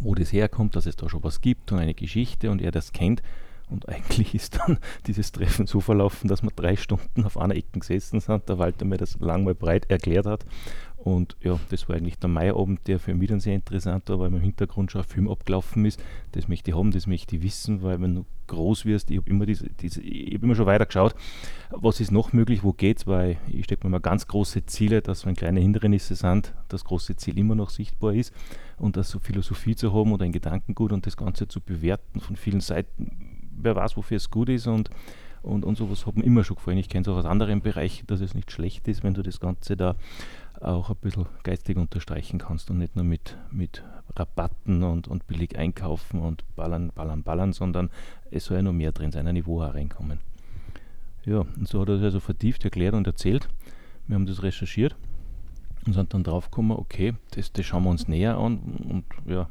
[0.00, 2.92] wo das herkommt, dass es da schon was gibt und eine Geschichte und er das
[2.92, 3.22] kennt.
[3.68, 7.78] Und eigentlich ist dann dieses Treffen so verlaufen, dass wir drei Stunden auf einer Ecke
[7.78, 10.44] gesessen sind, der Walter mir das lang mal breit erklärt hat
[11.02, 14.28] und ja, das war eigentlich der Maiabend, der für mich dann sehr interessant war, weil
[14.28, 15.98] im Hintergrund schon ein Film abgelaufen ist.
[16.32, 19.30] Das möchte ich haben, das möchte ich wissen, weil wenn du groß wirst, ich habe
[19.30, 21.14] immer, diese, diese, hab immer schon weiter geschaut,
[21.70, 25.24] was ist noch möglich, wo geht's, weil ich stecke mir mal ganz große Ziele, dass
[25.24, 28.34] wenn kleine Hindernisse sind, das große Ziel immer noch sichtbar ist.
[28.76, 32.36] Und das so Philosophie zu haben oder ein Gedankengut und das Ganze zu bewerten von
[32.36, 34.90] vielen Seiten, wer weiß, wofür es gut ist und
[35.42, 36.78] und, und sowas hat mir immer schon gefallen.
[36.78, 39.40] Ich kenne es auch aus anderen Bereichen, dass es nicht schlecht ist, wenn du das
[39.40, 39.96] Ganze da
[40.60, 43.82] auch ein bisschen geistig unterstreichen kannst und nicht nur mit, mit
[44.16, 47.90] Rabatten und, und billig einkaufen und ballern, ballern, ballern, sondern
[48.30, 50.20] es soll ja noch mehr drin sein, ein Niveau hereinkommen.
[51.24, 53.48] Ja, und so hat er das also vertieft erklärt und erzählt.
[54.06, 54.96] Wir haben das recherchiert
[55.86, 59.48] und sind dann draufgekommen, okay, das, das schauen wir uns näher an und ja,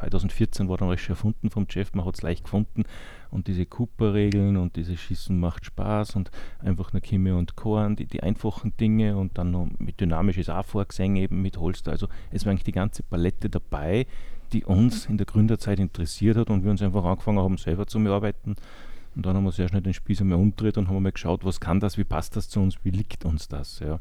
[0.00, 2.84] 2014 war dann alles schon erfunden vom Chef, man hat es leicht gefunden
[3.30, 8.06] und diese Cooper-Regeln und dieses Schießen macht Spaß und einfach nur Kimme und Korn, die,
[8.06, 11.92] die einfachen Dinge und dann noch mit dynamisches auch vorgesehen eben mit Holster.
[11.92, 14.06] Also es war eigentlich die ganze Palette dabei,
[14.52, 17.98] die uns in der Gründerzeit interessiert hat und wir uns einfach angefangen haben, selber zu
[17.98, 18.56] arbeiten.
[19.14, 21.60] Und dann haben wir sehr schnell den Spieß einmal umgedreht und haben mal geschaut, was
[21.60, 23.80] kann das, wie passt das zu uns, wie liegt uns das.
[23.80, 23.98] Ja.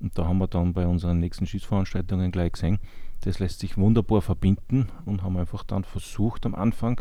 [0.00, 2.78] Und da haben wir dann bei unseren nächsten Schießveranstaltungen gleich gesehen,
[3.26, 7.00] das lässt sich wunderbar verbinden und haben einfach dann versucht am Anfang,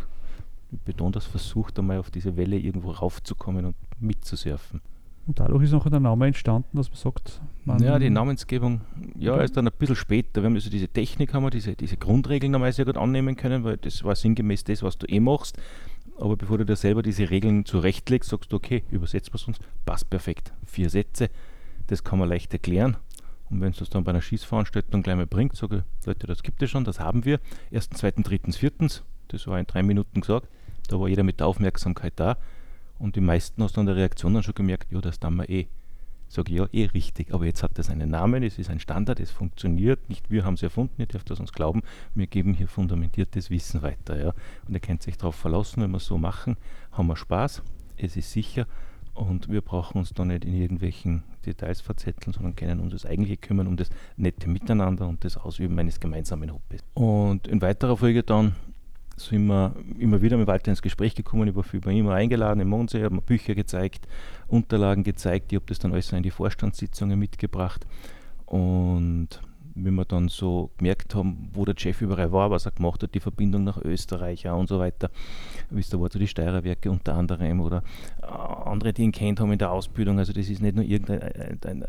[0.72, 4.82] ich betone das, versucht einmal auf diese Welle irgendwo raufzukommen und mitzusurfen.
[5.28, 8.82] Und dadurch ist noch der Name entstanden, dass man sagt, man Ja, die Namensgebung,
[9.16, 10.42] ja, ist dann ein bisschen später.
[10.42, 13.64] Wir haben also diese Technik, haben wir diese, diese Grundregeln einmal sehr gut annehmen können,
[13.64, 15.60] weil das war sinngemäß das, was du eh machst.
[16.20, 20.10] Aber bevor du dir selber diese Regeln zurechtlegst, sagst du, okay, übersetzt was uns, passt
[20.10, 20.54] perfekt.
[20.66, 21.30] Vier Sätze,
[21.86, 22.98] das kann man leicht erklären.
[23.50, 26.42] Und wenn es das dann bei einer Schießveranstaltung gleich mal bringt, sage ich, Leute, das
[26.44, 27.40] gibt es schon, das haben wir.
[27.72, 30.48] Ersten, zweiten, drittens, viertens, das war in drei Minuten gesagt.
[30.88, 32.38] Da war jeder mit der Aufmerksamkeit da.
[32.98, 35.50] Und die meisten hast du an der Reaktion dann schon gemerkt, ja, das tun wir
[35.50, 35.68] eh.
[36.28, 39.20] Sage ich, ja, eh richtig, aber jetzt hat das einen Namen, es ist ein Standard,
[39.20, 41.84] es funktioniert, nicht wir haben es erfunden, ihr dürft das uns glauben,
[42.16, 44.20] wir geben hier fundamentiertes Wissen weiter.
[44.20, 44.34] Ja.
[44.68, 46.58] Und ihr könnt sich darauf verlassen, wenn wir es so machen,
[46.92, 47.62] haben wir Spaß,
[47.98, 48.66] es ist sicher
[49.14, 53.38] und wir brauchen uns da nicht in irgendwelchen Details verzetteln, sondern können uns das eigentliche
[53.38, 56.82] kümmern, um das nette Miteinander und das Ausüben eines gemeinsamen Hobbys.
[56.94, 58.56] Und in weiterer Folge dann
[59.18, 62.68] sind wir immer wieder mit Walter ins Gespräch gekommen, ich war bei ihm eingeladen im
[62.68, 64.08] Mondsee, habe mir Bücher gezeigt,
[64.48, 67.86] Unterlagen gezeigt, ich habe das dann alles in die Vorstandssitzungen mitgebracht
[68.46, 69.40] und
[69.76, 73.14] wie wir dann so gemerkt haben, wo der Chef überall war, was er gemacht hat,
[73.14, 75.10] die Verbindung nach Österreich auch und so weiter.
[75.70, 77.84] Wisst ihr, war zu die Steirerwerke unter anderem oder
[78.22, 80.18] äh, andere, die ihn kennt haben in der Ausbildung.
[80.18, 81.86] Also das ist nicht nur irgendein, ein, ein,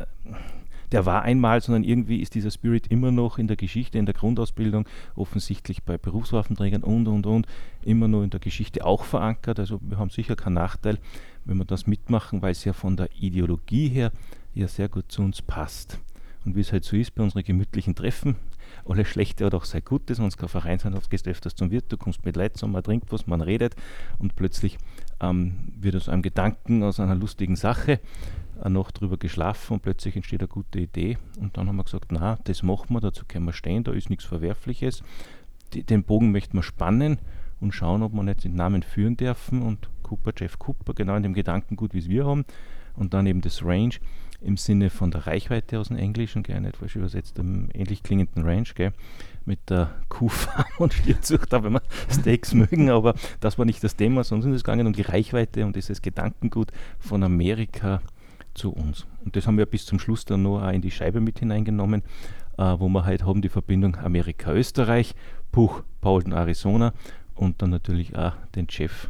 [0.91, 4.15] der war einmal, sondern irgendwie ist dieser Spirit immer noch in der Geschichte, in der
[4.15, 7.47] Grundausbildung, offensichtlich bei Berufswaffenträgern und, und, und,
[7.83, 9.59] immer noch in der Geschichte auch verankert.
[9.59, 10.97] Also wir haben sicher keinen Nachteil,
[11.45, 14.11] wenn wir das mitmachen, weil es ja von der Ideologie her
[14.53, 15.99] ja sehr gut zu uns passt.
[16.47, 18.37] Und wie es halt so ist bei unseren gemütlichen Treffen,
[18.85, 21.91] alles Schlechte hat auch sein Gutes, wenn es kein Verein sein gehst öfters zum Wirt,
[21.91, 23.75] du kommst mit Leuten zusammen, man trinkt was, man redet
[24.17, 24.77] und plötzlich
[25.19, 27.99] ähm, wird aus einem Gedanken, aus einer lustigen Sache
[28.61, 32.13] eine Nacht drüber geschlafen und plötzlich entsteht eine gute Idee und dann haben wir gesagt,
[32.13, 35.03] na, das machen wir, dazu können wir stehen, da ist nichts Verwerfliches.
[35.73, 37.19] die, den Bogen möchten wir spannen
[37.59, 41.23] und schauen, ob wir nicht den Namen führen dürfen und Cooper, Jeff Cooper, genau in
[41.23, 42.45] dem Gedankengut, wie es wir haben.
[42.95, 43.93] Und dann eben das Range
[44.41, 48.43] im Sinne von der Reichweite aus dem Englischen, gell, nicht falsch übersetzt, dem ähnlich klingenden
[48.45, 48.93] Range, gell,
[49.45, 54.23] mit der Kuhfarm und Stierzucht, wenn wir Steaks mögen, aber das war nicht das Thema,
[54.23, 58.01] sondern es gegangen um die Reichweite und dieses Gedankengut von Amerika
[58.53, 59.05] zu uns.
[59.23, 62.03] Und das haben wir bis zum Schluss dann noch auch in die Scheibe mit hineingenommen,
[62.57, 65.15] äh, wo wir halt haben die Verbindung Amerika-Österreich,
[65.51, 66.93] Puch, Paulden, Arizona
[67.35, 69.09] und dann natürlich auch den Chef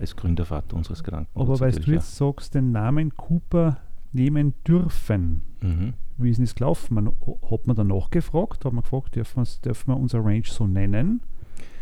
[0.00, 1.30] als Gründervater unseres Gedanken.
[1.38, 2.34] Aber weil du jetzt auch.
[2.34, 3.78] sagst, den Namen Cooper
[4.12, 5.94] nehmen dürfen, mhm.
[6.18, 6.94] wie ist denn das gelaufen?
[6.94, 7.12] Man,
[7.50, 11.20] hat man danach gefragt, hat man gefragt, dürfen, dürfen wir unser Range so nennen,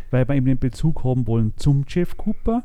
[0.09, 2.63] weil wir eben den Bezug haben wollen zum Jeff Cooper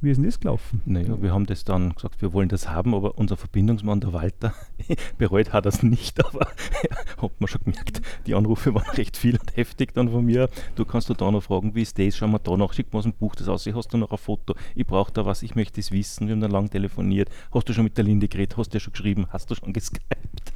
[0.00, 0.82] wie ist denn das gelaufen?
[0.84, 4.54] Naja, wir haben das dann gesagt, wir wollen das haben, aber unser Verbindungsmann, der Walter,
[5.18, 6.46] bereut hat das nicht, aber
[7.22, 10.50] hat man schon gemerkt, die Anrufe waren recht viel und heftig dann von mir.
[10.74, 12.16] Du kannst du da noch fragen, wie ist das?
[12.16, 14.18] Schau mal da noch, schick mal aus dem Buch das aus, hast du noch ein
[14.18, 14.54] Foto?
[14.74, 16.26] Ich brauche da was, ich möchte es wissen.
[16.26, 17.30] Wir haben dann lang telefoniert.
[17.52, 18.56] Hast du schon mit der Linde geredet?
[18.56, 19.26] Hast du ja schon geschrieben?
[19.30, 20.52] Hast du schon geskypt?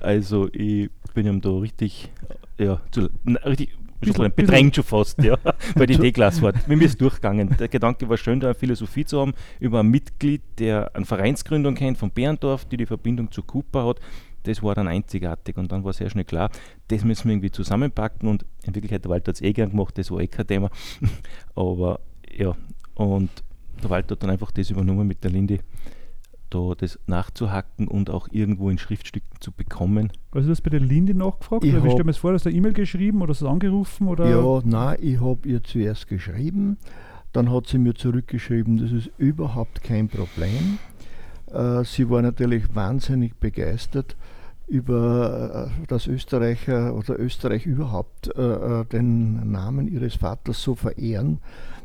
[0.00, 2.10] Also ich bin ihm da richtig,
[2.58, 5.36] ja, zu, na, richtig bisschen bedrängt schon fast, ja,
[5.74, 6.52] weil die D-Klasse war.
[6.66, 7.56] Mir ist durchgegangen.
[7.58, 11.74] Der Gedanke war schön, da eine Philosophie zu haben über ein Mitglied, der eine Vereinsgründung
[11.74, 14.00] kennt von Berndorf, die die Verbindung zu Cooper hat.
[14.44, 16.50] Das war dann einzigartig und dann war sehr schnell klar,
[16.88, 19.98] das müssen wir irgendwie zusammenpacken und in Wirklichkeit, der Walter hat es eh gern gemacht,
[19.98, 20.70] das war eh kein Thema.
[21.56, 22.00] Aber
[22.32, 22.54] ja,
[22.94, 23.30] und
[23.82, 25.58] der Walter hat dann einfach das übernommen mit der Linde
[26.50, 30.12] da das nachzuhacken und auch irgendwo in Schriftstücken zu bekommen.
[30.30, 31.64] Also du hast bei der Linde nachgefragt?
[31.64, 33.48] Ich oder wie stell mir das vor, hast du eine E-Mail geschrieben oder hast du
[33.48, 34.08] angerufen?
[34.08, 34.28] Oder?
[34.28, 36.78] Ja, nein, ich habe ihr zuerst geschrieben,
[37.32, 40.78] dann hat sie mir zurückgeschrieben, das ist überhaupt kein Problem.
[41.52, 44.16] Äh, sie war natürlich wahnsinnig begeistert
[44.66, 51.38] über äh, das Österreicher oder Österreich überhaupt äh, den Namen ihres Vaters so verehren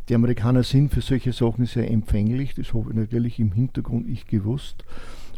[0.09, 4.27] die Amerikaner sind für solche Sachen sehr empfänglich, das habe ich natürlich im Hintergrund ich
[4.27, 4.83] gewusst.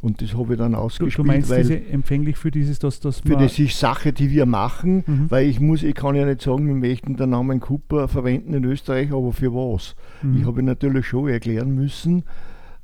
[0.01, 1.19] Und das habe ich dann ausgespielt.
[1.19, 4.45] Du, du meinst weil diese empfänglich für dieses, dass das Für diese Sache, die wir
[4.45, 5.25] machen, mhm.
[5.29, 8.65] weil ich muss, ich kann ja nicht sagen, wir möchten den Namen Cooper verwenden in
[8.65, 9.95] Österreich, aber für was?
[10.21, 10.39] Mhm.
[10.39, 12.23] Ich habe natürlich schon erklären müssen, äh,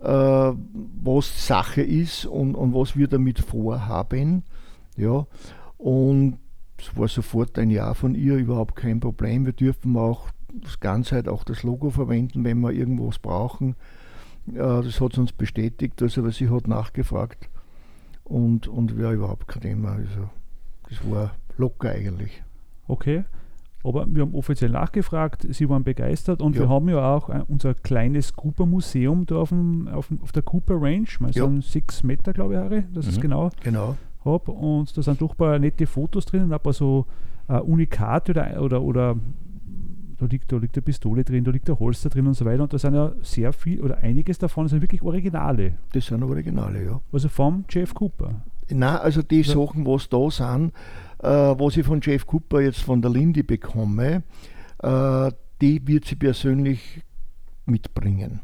[0.02, 4.44] was Sache ist und, und was wir damit vorhaben.
[4.96, 5.26] Ja,
[5.78, 6.38] und
[6.78, 9.46] es war sofort ein Ja von ihr, überhaupt kein Problem.
[9.46, 13.76] Wir dürfen auch das Ganze halt auch das Logo verwenden, wenn wir irgendwas brauchen.
[14.46, 17.50] das hat sie uns bestätigt, also sie hat nachgefragt
[18.24, 19.92] und, und wäre überhaupt kein Thema.
[19.94, 20.30] Also
[20.90, 22.42] das war locker eigentlich.
[22.88, 23.24] Okay.
[23.84, 26.64] Aber wir haben offiziell nachgefragt, sie waren begeistert und ja.
[26.64, 31.08] wir haben ja auch unser kleines Cooper-Museum da auf, dem, auf, auf, der Cooper Range,
[31.20, 31.62] mal so ja.
[31.62, 33.12] sechs Meter, glaube ich, Harry, das mhm.
[33.12, 33.50] ist genau.
[33.64, 33.96] Genau.
[34.26, 34.50] Hab.
[34.50, 37.06] Und da sind doch ein paar nette Fotos drin, ein paar so
[37.48, 39.16] uh, Unikate oder, oder, oder
[40.20, 42.64] da liegt, da liegt eine Pistole drin, da liegt ein Holster drin und so weiter.
[42.64, 45.76] Und da sind ja sehr viel, oder einiges davon sind wirklich Originale.
[45.94, 47.02] Das sind Originale, ja.
[47.12, 48.42] Also vom Jeff Cooper.
[48.70, 49.54] Nein, also die ja.
[49.54, 50.72] Sachen, was da sind, äh,
[51.28, 54.24] was ich von Jeff Cooper jetzt von der Lindy bekomme,
[54.82, 57.02] äh, die wird sie persönlich
[57.66, 58.42] mitbringen.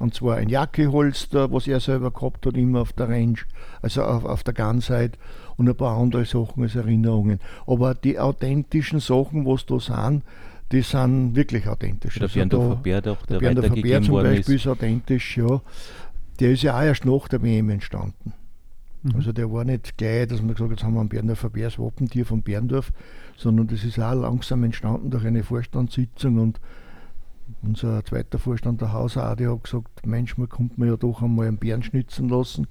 [0.00, 3.38] Und zwar ein Jackeholster, was er selber gehabt hat, immer auf der Range,
[3.80, 5.12] also auf, auf der Ganside
[5.56, 7.38] und ein paar andere Sachen als Erinnerungen.
[7.66, 10.24] Aber die authentischen Sachen, was da sind,
[10.72, 12.14] die sind wirklich authentisch.
[12.14, 14.48] Der also Berndorfer Bär, der, der, der Berndorfer Bär zum Beispiel ist.
[14.48, 15.60] ist authentisch, ja.
[16.40, 18.32] Der ist ja auch erst nach der WM entstanden.
[19.04, 19.16] Mhm.
[19.16, 21.66] Also der war nicht gleich, dass man gesagt hat, jetzt haben wir einen Berndorfer Bär,
[21.66, 22.92] das Wappentier von Berndorf,
[23.36, 26.60] sondern das ist auch langsam entstanden durch eine Vorstandssitzung und
[27.62, 31.58] unser zweiter Vorstand, der Hausarzt, hat gesagt, Mensch, man kommt mir ja doch einmal einen
[31.58, 32.66] Bären schnitzen lassen.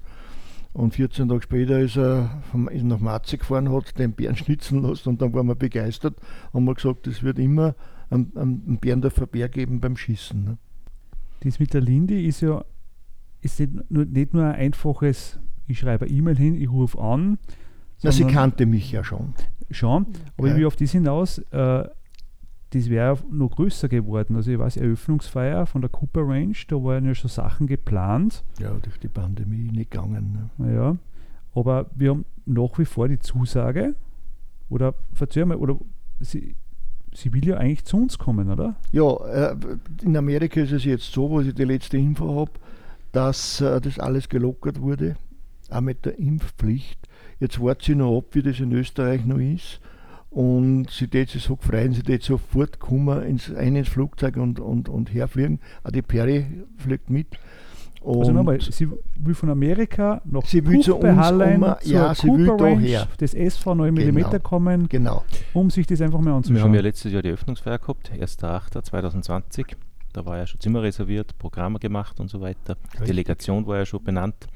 [0.73, 4.81] Und 14 Tage später ist er vom, ist nach Marzi gefahren, hat den Bären schnitzen
[4.81, 6.15] lassen und dann waren wir begeistert
[6.51, 7.75] und haben gesagt, es wird immer
[8.09, 10.43] einen, einen Bärendorfer Bär geben beim Schießen.
[10.43, 10.57] Ne?
[11.41, 12.65] Das mit der Linde ist ja
[13.41, 17.39] ist nicht nur, nicht nur ein einfaches, ich schreibe eine E-Mail hin, ich rufe an.
[18.01, 19.33] Na, sie kannte mich ja schon.
[19.71, 20.53] Schon, aber ja.
[20.53, 21.87] ich will auf das hinaus, äh,
[22.73, 24.35] das wäre noch größer geworden.
[24.35, 28.43] Also ich weiß, Eröffnungsfeier von der Cooper Range, da waren ja schon Sachen geplant.
[28.59, 30.49] Ja, durch die Pandemie nicht gegangen.
[30.57, 30.73] Ne?
[30.75, 30.97] Ja,
[31.55, 33.95] aber wir haben nach wie vor die Zusage,
[34.69, 35.77] oder verzeih mal, oder
[36.19, 36.55] sie,
[37.13, 38.75] sie will ja eigentlich zu uns kommen, oder?
[38.91, 39.55] Ja, äh,
[40.01, 42.51] in Amerika ist es jetzt so, wo ich die letzte Info habe,
[43.11, 45.15] dass äh, das alles gelockert wurde,
[45.69, 46.99] auch mit der Impfpflicht.
[47.39, 49.79] Jetzt wartet sie noch ab, wie das in Österreich noch ist.
[50.29, 54.59] Und sie tät sich so gefreut, sie tät sofort kommen, ins, ein ins Flugzeug und,
[54.59, 55.59] und, und herfliegen.
[55.83, 56.45] Auch die Perry
[56.77, 57.27] fliegt mit.
[58.03, 62.27] Und also nochmal, sie will von Amerika nach sie will zu uns kommen, ja, sie
[62.27, 63.07] will daher.
[63.17, 64.39] Das SV 9 mm genau.
[64.39, 64.89] kommen.
[64.89, 65.23] Genau.
[65.53, 66.57] um sich das einfach mal anzuschauen.
[66.57, 69.75] Wir haben ja letztes Jahr die Öffnungsfeier gehabt, 1.8.2020.
[70.11, 72.75] Da war ja schon Zimmer reserviert, Programme gemacht und so weiter.
[72.99, 74.47] Die Delegation war ja schon benannt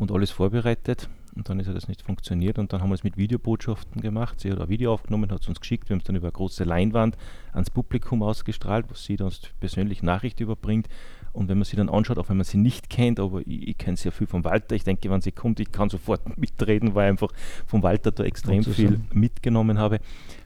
[0.00, 1.08] und alles vorbereitet.
[1.36, 2.58] Und dann ist ja das nicht funktioniert.
[2.58, 4.40] Und dann haben wir es mit Videobotschaften gemacht.
[4.40, 5.88] Sie hat ein Video aufgenommen, hat es uns geschickt.
[5.88, 7.16] Wir haben es dann über eine große Leinwand
[7.52, 10.88] ans Publikum ausgestrahlt, was sie dann persönlich Nachricht überbringt.
[11.32, 13.78] Und wenn man sie dann anschaut, auch wenn man sie nicht kennt, aber ich, ich
[13.78, 17.06] kenne sehr viel von Walter, ich denke, wenn sie kommt, ich kann sofort mitreden, weil
[17.06, 17.30] ich einfach
[17.66, 20.00] von Walter da extrem viel mitgenommen habe.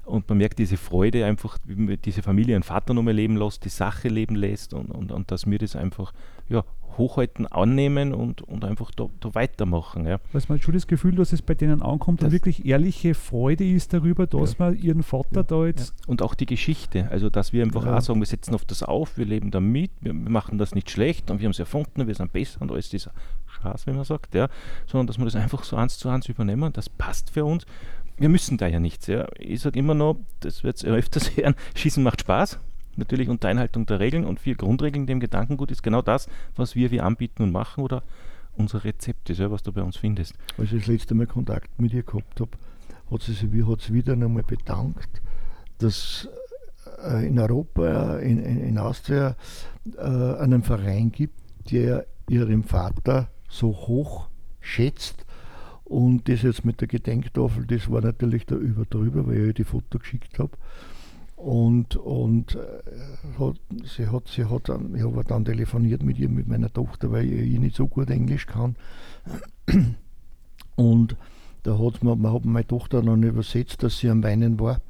[0.05, 3.64] Und man merkt diese Freude einfach, wie man diese Familie einen Vater nochmal leben lässt,
[3.64, 6.12] die Sache leben lässt und, und, und dass mir das einfach
[6.49, 6.62] ja,
[6.98, 10.07] hochhalten, annehmen und, und einfach da, da weitermachen.
[10.07, 10.18] Ja.
[10.33, 13.64] Weil man schon das Gefühl, dass es bei denen ankommt das und wirklich ehrliche Freude
[13.64, 14.66] ist darüber, dass ja.
[14.66, 15.42] man ihren Vater ja.
[15.42, 15.94] da jetzt.
[16.00, 16.09] Ja.
[16.09, 19.16] Und auch die Geschichte, also dass wir einfach auch sagen, wir setzen auf das auf,
[19.18, 22.33] wir leben damit, wir machen das nicht schlecht und wir haben es erfunden, wir sind
[22.33, 23.12] besser und alles dieser
[23.46, 24.48] Schaß, wie man sagt, ja,
[24.87, 27.64] sondern dass wir das einfach so eins zu eins übernehmen, das passt für uns.
[28.16, 29.09] Wir müssen da ja nichts.
[29.09, 29.26] Ja.
[29.38, 32.59] Ich sage immer noch, das wird es öfters hören, Schießen macht Spaß
[32.98, 36.90] natürlich unter Einhaltung der Regeln und vier Grundregeln dem Gedankengut ist genau das, was wir
[36.90, 38.02] wir anbieten und machen oder
[38.57, 40.35] unser Rezept ist, ja, was du bei uns findest.
[40.59, 42.50] Als ich das letzte Mal Kontakt mit ihr gehabt habe,
[43.11, 45.22] hat sie sich hat sie wieder einmal bedankt,
[45.78, 46.28] dass
[47.02, 49.37] äh, in Europa, in, in, in Austria,
[49.96, 54.28] äh, einen Verein gibt, der ihren Vater so hoch
[54.61, 55.24] schätzt.
[55.85, 59.52] Und das jetzt mit der Gedenktafel, das war natürlich da über drüber, weil ich ihr
[59.52, 60.52] die Foto geschickt habe.
[61.44, 66.48] Und, und äh, hat, sie hat, sie hat ich habe dann telefoniert mit ihr, mit
[66.48, 68.76] meiner Tochter, weil ich nicht so gut Englisch kann.
[70.74, 71.16] Und
[71.62, 74.80] da hat man, man hat meine Tochter dann übersetzt, dass sie am Weinen war,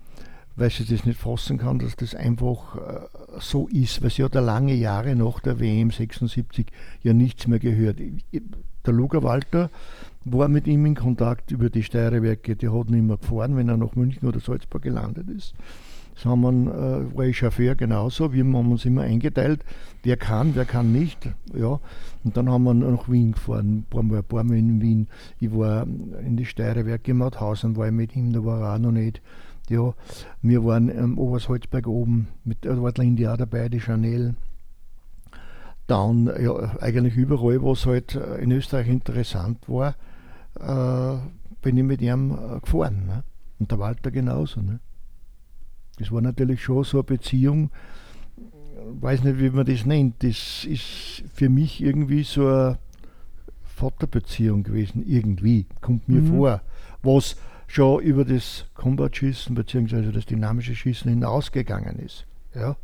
[0.54, 3.00] weil sie das nicht fassen kann, dass das einfach äh,
[3.40, 6.66] so ist, weil sie hat ja lange Jahre nach der WM 76
[7.02, 7.98] ja nichts mehr gehört.
[8.86, 9.70] Der Luger Walter
[10.24, 13.76] war mit ihm in Kontakt über die Steierwerke, die hat ihn immer gefahren, wenn er
[13.76, 15.54] nach München oder Salzburg gelandet ist.
[16.14, 18.32] Das äh, war ich Chauffeur genauso.
[18.32, 19.64] Wir haben uns immer eingeteilt,
[20.02, 21.28] wer kann, wer kann nicht.
[21.54, 21.80] Ja.
[22.22, 25.08] Und dann haben wir nach Wien gefahren, ein paar Mal, in Wien.
[25.40, 28.78] Ich war in die Steierwerke in Mauthausen, war ich mit ihm, da war er auch
[28.78, 29.20] noch nicht.
[29.68, 29.94] Ja,
[30.42, 34.34] wir waren am Obersalzberg oben, mit, Lindy auch dabei, die Chanel.
[35.86, 39.94] Dann, ja, eigentlich überall, was halt in Österreich interessant war,
[40.58, 41.18] äh,
[41.62, 43.06] bin ich mit ihm äh, gefahren.
[43.06, 43.24] Ne?
[43.58, 44.60] Und der Walter genauso.
[44.60, 44.80] Ne?
[45.98, 47.70] Das war natürlich schon so eine Beziehung,
[49.00, 50.22] weiß nicht, wie man das nennt.
[50.22, 52.78] Das ist für mich irgendwie so eine
[53.62, 56.36] Vaterbeziehung gewesen, irgendwie, kommt mir mhm.
[56.38, 56.62] vor.
[57.02, 60.12] Was schon über das Combat-Schießen bzw.
[60.12, 62.26] das dynamische Schießen hinausgegangen ist.
[62.54, 62.76] Ja.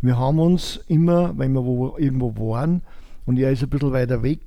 [0.00, 2.82] Wir haben uns immer, wenn wir wo, irgendwo waren
[3.24, 4.40] und er ist ein bisschen weiter weg,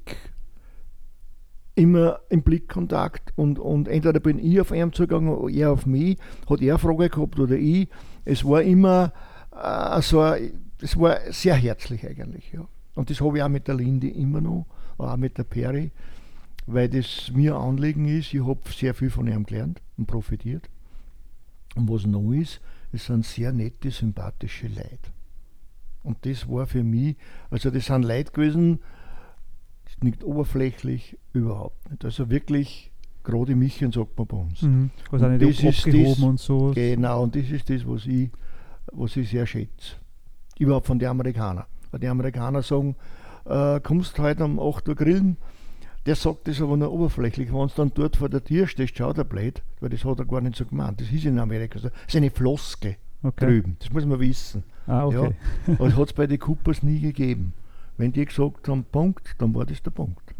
[1.77, 6.17] immer im Blickkontakt und, und entweder bin ich auf ihn zugegangen oder er auf mich,
[6.49, 7.87] hat er eine Frage gehabt oder ich.
[8.25, 9.13] Es war immer
[9.55, 10.23] äh, so,
[10.81, 12.51] es war sehr herzlich eigentlich.
[12.51, 12.67] Ja.
[12.95, 14.65] Und das habe ich auch mit der Linde immer noch,
[14.97, 15.91] auch mit der Peri,
[16.65, 18.33] weil das mir Anliegen ist.
[18.33, 20.69] Ich habe sehr viel von ihm gelernt und profitiert.
[21.75, 22.59] Und was noch ist,
[22.91, 25.11] es sind sehr nette, sympathische Leute.
[26.01, 27.17] Und das war für mich,
[27.51, 28.79] also das sind Leute gewesen,
[30.03, 32.05] nicht oberflächlich, überhaupt nicht.
[32.05, 32.91] Also wirklich
[33.27, 34.61] gerade Michchen sagt man bei uns.
[34.61, 34.89] Mhm.
[35.11, 36.71] Also und das ist das, und so.
[36.73, 38.29] Genau, und das ist das, was ich,
[38.91, 39.95] was ich sehr schätze.
[40.57, 41.65] Überhaupt von den Amerikanern.
[41.91, 42.95] Weil die Amerikaner sagen,
[43.45, 45.37] äh, kommst heute um 8 Uhr grillen,
[46.05, 47.49] der sagt das aber nur oberflächlich.
[47.49, 50.25] Wenn du dann dort vor der Tür stehst, schaut er blöd, weil das hat er
[50.25, 51.01] gar nicht so gemeint.
[51.01, 51.89] Das ist in Amerika so.
[51.89, 53.45] Das ist eine Floske okay.
[53.45, 53.75] drüben.
[53.79, 54.63] Das muss man wissen.
[54.87, 55.35] Ah, okay.
[55.67, 57.53] Ja, das hat es bei den Coopers nie gegeben.
[57.97, 60.35] Wenn die gesagt haben, Punkt, dann war das der Punkt.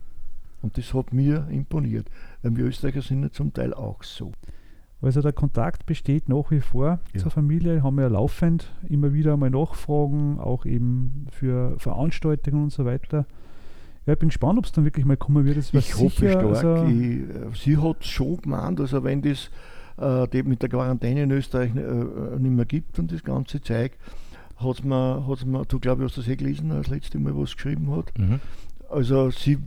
[0.62, 2.08] Und das hat mir imponiert.
[2.42, 4.32] Weil wir Österreicher sind ja zum Teil auch so.
[5.02, 7.20] Also der Kontakt besteht nach wie vor ja.
[7.20, 12.72] zur Familie, haben wir ja laufend immer wieder mal Nachfragen, auch eben für Veranstaltungen und
[12.72, 13.28] so weiter.
[14.08, 15.58] Ja, ich bin gespannt, ob es dann wirklich mal kommen wird.
[15.58, 16.46] Das ich hoffe stark.
[16.46, 19.52] Also ich, äh, sie hat es schon gemeint, also wenn das
[20.00, 23.92] äh, mit der Quarantäne in Österreich äh nicht mehr gibt und das ganze Zeug,
[24.58, 27.92] hat man, hat's man, du glaube, hast das eh gelesen, das letzte Mal, was geschrieben
[27.96, 28.18] hat.
[28.18, 28.40] Mhm.
[28.90, 29.58] Also sie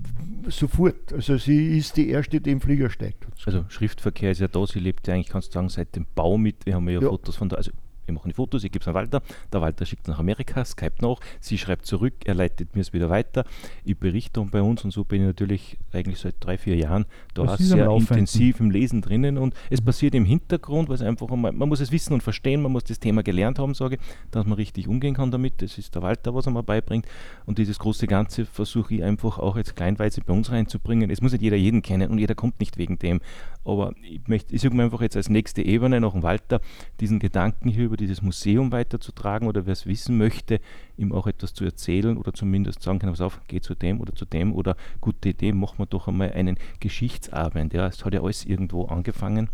[0.48, 3.26] sofort, also sie ist die erste, die im Flieger steigt.
[3.44, 6.38] Also Schriftverkehr ist ja da, sie lebt ja eigentlich, kannst du sagen, seit dem Bau
[6.38, 7.08] mit, wir haben ja, ja.
[7.08, 7.70] Fotos von da, also
[8.10, 10.64] Wir machen die Fotos, ich gebe es an Walter, der Walter schickt es nach Amerika,
[10.64, 13.44] Skype nach, sie schreibt zurück, er leitet mir es wieder weiter,
[13.84, 17.06] ich berichte dann bei uns und so bin ich natürlich eigentlich seit drei, vier Jahren
[17.34, 21.52] da sehr intensiv im Lesen drinnen und es passiert im Hintergrund, weil es einfach einmal,
[21.52, 24.00] man muss es wissen und verstehen, man muss das Thema gelernt haben, sage ich,
[24.30, 27.06] dass man richtig umgehen kann damit, das ist der Walter, was er mir beibringt.
[27.46, 31.10] Und dieses große Ganze versuche ich einfach auch jetzt kleinweise bei uns reinzubringen.
[31.10, 33.20] Es muss nicht jeder jeden kennen und jeder kommt nicht wegen dem,
[33.64, 36.60] aber ich möchte, ich suche mir einfach jetzt als nächste Ebene noch einen Walter,
[37.00, 40.60] diesen Gedanken hier über dieses Museum weiterzutragen oder wer es wissen möchte,
[40.96, 44.14] ihm auch etwas zu erzählen oder zumindest sagen kann, pass auf, geh zu dem oder
[44.14, 47.72] zu dem oder gute Idee, machen wir doch einmal einen Geschichtsabend.
[47.72, 49.48] Ja, es hat ja alles irgendwo angefangen.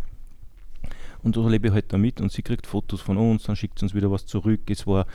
[1.23, 3.87] Und so lebe ich halt damit und sie kriegt Fotos von uns, dann schickt sie
[3.87, 4.61] uns wieder was zurück.
[4.71, 5.07] Es war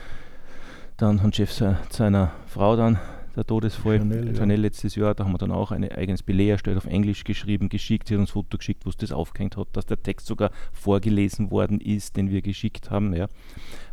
[0.97, 1.51] dann hat Chef
[1.89, 2.99] seiner Frau dann
[3.35, 4.61] der Todesfall, Chanel, Chanel ja.
[4.61, 8.07] letztes Jahr, da haben wir dann auch ein eigenes Billet erstellt, auf Englisch geschrieben, geschickt,
[8.07, 10.51] sie hat uns ein Foto geschickt, wo es das aufgehängt hat, dass der Text sogar
[10.73, 13.13] vorgelesen worden ist, den wir geschickt haben.
[13.13, 13.27] Ja.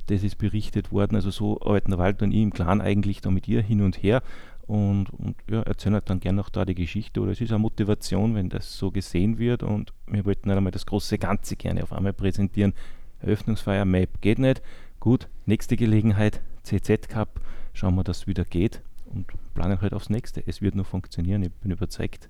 [0.07, 3.30] Das ist berichtet worden, also so arbeiten der Walter und ich im Clan eigentlich da
[3.30, 4.22] mit ihr hin und her
[4.66, 7.59] und, und ja, erzählen halt dann gerne auch da die Geschichte oder es ist eine
[7.59, 11.82] Motivation, wenn das so gesehen wird und wir wollten halt einmal das große Ganze gerne
[11.82, 12.74] auf einmal präsentieren.
[13.20, 14.62] Eröffnungsfeier, Map geht nicht.
[15.01, 17.41] Gut, nächste Gelegenheit, CZ Cup,
[17.72, 18.82] schauen wir, dass es wieder geht
[19.12, 20.42] und planen halt aufs nächste.
[20.46, 22.28] Es wird nur funktionieren, ich bin überzeugt.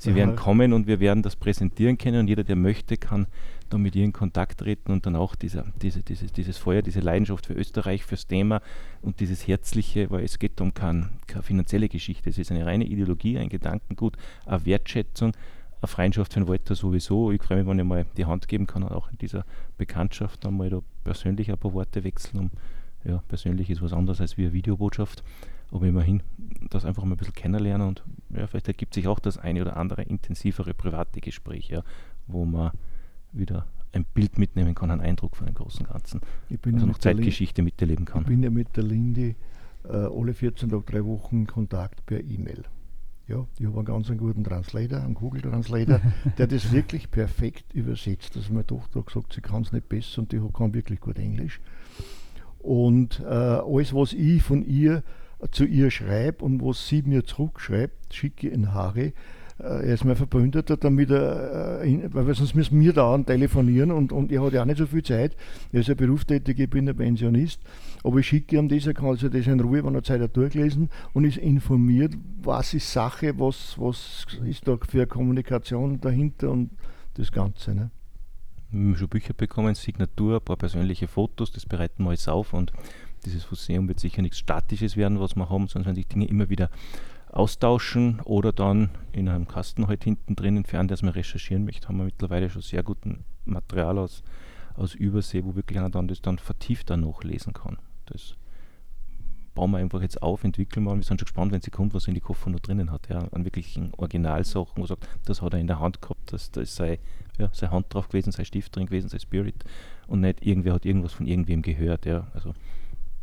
[0.00, 0.16] Sie Aha.
[0.16, 3.26] werden kommen und wir werden das präsentieren können und jeder, der möchte, kann
[3.68, 7.00] da mit ihr in Kontakt treten und dann auch dieser, diese, dieses, dieses Feuer, diese
[7.00, 8.62] Leidenschaft für Österreich, fürs Thema
[9.02, 12.84] und dieses Herzliche, weil es geht um keine, keine finanzielle Geschichte, es ist eine reine
[12.84, 14.16] Ideologie, ein Gedankengut,
[14.46, 15.32] eine Wertschätzung,
[15.80, 17.32] eine Freundschaft für den Walter sowieso.
[17.32, 19.44] Ich freue mich, wenn ich mal die Hand geben kann und auch in dieser
[19.76, 22.38] Bekanntschaft dann mal da persönlich ein paar Worte wechseln.
[22.38, 22.50] Um,
[23.04, 25.22] ja, persönlich ist was anderes als wie eine Videobotschaft
[25.70, 26.22] aber immerhin
[26.70, 29.76] das einfach mal ein bisschen kennenlernen und ja, vielleicht ergibt sich auch das eine oder
[29.76, 31.82] andere intensivere private Gespräch, ja,
[32.26, 32.72] wo man
[33.32, 36.20] wieder ein Bild mitnehmen kann, einen Eindruck von dem großen Ganzen.
[36.50, 38.22] Ich bin also ja noch Zeitgeschichte miterleben kann.
[38.22, 39.34] Ich bin ja mit der Lindy
[39.84, 42.64] äh, alle 14 Tage, drei Wochen Kontakt per E-Mail.
[43.26, 46.00] Ja, ich habe einen ganz einen guten Translator, einen Google Translator,
[46.38, 48.36] der das wirklich perfekt übersetzt.
[48.36, 51.18] Also meine Tochter hat gesagt, sie kann es nicht besser und die kann wirklich gut
[51.18, 51.60] Englisch.
[52.58, 55.02] Und äh, alles, was ich von ihr
[55.50, 59.12] zu ihr schreibe und was sie mir zurückschreibt, schicke ich in Harry.
[59.58, 64.12] Äh, er ist mein Verbündeter, damit er, äh, weil sonst müssen wir da telefonieren und,
[64.12, 65.36] und er hat ja auch nicht so viel Zeit.
[65.72, 67.60] Er ist ja berufstätig, ich bin ein Pensionist.
[68.04, 70.36] Aber ich schicke ihm das, er kann also das in Ruhe, wenn er Zeit hat,
[70.36, 76.70] durchlesen und ist informiert, was ist Sache, was, was ist da für Kommunikation dahinter und
[77.14, 77.74] das Ganze.
[77.74, 77.90] Ne?
[78.70, 82.52] Wir haben schon Bücher bekommen, Signatur, ein paar persönliche Fotos, das bereiten wir alles auf
[82.52, 82.72] und
[83.24, 86.70] dieses Museum wird sicher nichts Statisches werden, was wir haben, sondern sich Dinge immer wieder
[87.30, 91.98] austauschen oder dann in einem Kasten halt hinten drin entfernen, das man recherchieren möchte, haben
[91.98, 94.22] wir mittlerweile schon sehr guten Material aus,
[94.74, 97.78] aus Übersee, wo wirklich einer dann das dann vertiefter nachlesen kann.
[98.06, 98.34] Das
[99.54, 101.92] bauen wir einfach jetzt auf, entwickeln wir und wir sind schon gespannt, wenn sie kommt,
[101.92, 103.08] was in die Koffer noch drinnen hat.
[103.08, 106.50] Ja, an wirklichen Originalsachen, wo er sagt, das hat er in der Hand gehabt, das,
[106.50, 107.00] das sei,
[107.38, 109.64] ja, sei Hand drauf gewesen, sei Stift drin gewesen, sei Spirit
[110.06, 112.06] und nicht irgendwer hat irgendwas von irgendwem gehört.
[112.06, 112.54] Ja, also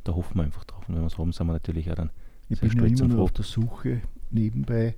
[0.06, 0.88] da hoffen wir einfach drauf.
[0.88, 2.12] Und wenn wir es haben, sind wir natürlich auch dann
[2.48, 4.96] ich sehr bin stolz ja immer noch auf der Suche nebenbei.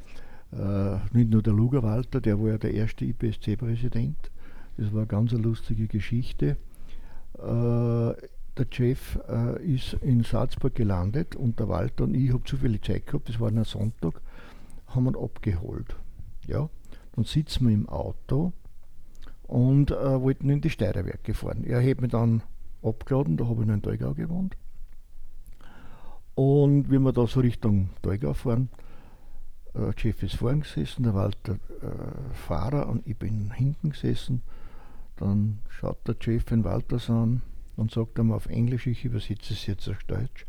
[0.51, 4.31] Äh, nicht nur der Luger Walter, der war ja der erste IPSC-Präsident.
[4.77, 6.57] Das war eine ganz eine lustige Geschichte.
[7.37, 8.13] Äh,
[8.57, 12.79] der Chef äh, ist in Salzburg gelandet und der Walter und ich haben zu viel
[12.81, 14.19] Zeit gehabt, das war ein Sonntag,
[14.87, 15.95] haben ihn abgeholt.
[16.47, 16.69] Ja,
[17.15, 18.53] dann sitzen wir im Auto
[19.43, 21.63] und äh, wollten in die Steierwerke fahren.
[21.65, 22.41] Er hat mich dann
[22.81, 24.55] abgeladen, da habe ich noch in Teugau gewohnt.
[26.37, 28.69] Und wie wir da so Richtung Teugau fahren,
[29.73, 34.43] äh, Chef ist vorne gesessen, der Walter äh, Fahrer und ich bin hinten gesessen.
[35.15, 37.41] Dann schaut der Chef den Walter an
[37.75, 40.45] und sagt ihm auf Englisch, ich übersetze es jetzt auf Deutsch.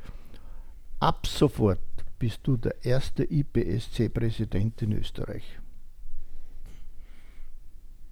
[1.00, 1.80] Ab sofort
[2.18, 5.58] bist du der erste IPSC-Präsident in Österreich.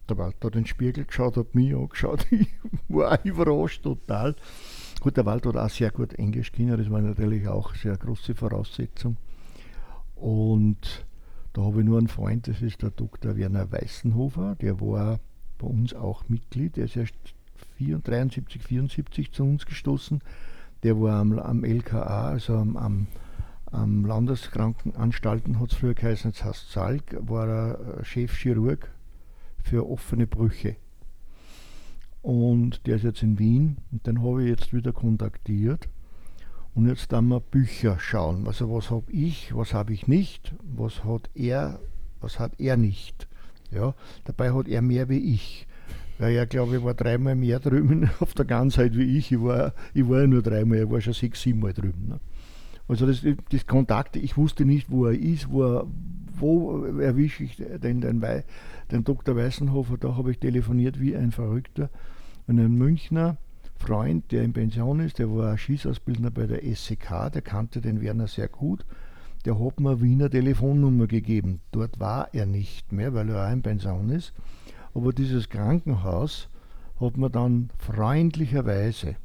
[0.08, 2.48] Der Walter hat den Spiegel geschaut, hat mich angeschaut, ich
[2.88, 4.34] war überrascht total.
[5.00, 7.96] Gut, der Wald hat auch sehr gut Englisch können, das war natürlich auch eine sehr
[7.96, 9.16] große Voraussetzung.
[10.16, 11.06] Und
[11.52, 13.36] da habe ich nur einen Freund, das ist der Dr.
[13.36, 15.20] Werner Weißenhofer, der war
[15.58, 17.14] bei uns auch Mitglied, der ist erst
[17.78, 20.20] 73, 74 zu uns gestoßen.
[20.82, 23.06] Der war am, am LKA, also am, am,
[23.66, 28.90] am Landeskrankenanstalten, hat es früher geheißen, jetzt heißt Salk, war er Chefchirurg
[29.62, 30.76] für offene Brüche.
[32.26, 35.88] Und der ist jetzt in Wien und den habe ich jetzt wieder kontaktiert.
[36.74, 38.48] Und jetzt dann wir Bücher schauen.
[38.48, 41.78] Also was habe ich, was habe ich nicht, was hat er,
[42.20, 43.28] was hat er nicht.
[43.70, 45.68] Ja, dabei hat er mehr wie ich.
[46.18, 49.30] Ja, er glaube ich war dreimal mehr drüben auf der Ganzheit wie ich.
[49.30, 52.08] Ich war, ich war ja nur dreimal, er war schon sechs, sieben Mal drüben.
[52.08, 52.18] Ne?
[52.88, 55.86] Also das, das Kontakt, ich wusste nicht, wo er ist, wo, er,
[56.40, 59.36] wo erwische ich den, den, den Dr.
[59.36, 61.88] Weißenhofer, da habe ich telefoniert wie ein Verrückter.
[62.46, 63.36] Und ein Münchner
[63.78, 68.26] Freund, der in Pension ist, der war Schießausbildner bei der SEK, der kannte den Werner
[68.26, 68.84] sehr gut,
[69.44, 71.60] der hat mir Wiener Telefonnummer gegeben.
[71.70, 74.32] Dort war er nicht mehr, weil er auch in Pension ist.
[74.94, 76.48] Aber dieses Krankenhaus
[76.98, 79.16] hat mir dann freundlicherweise,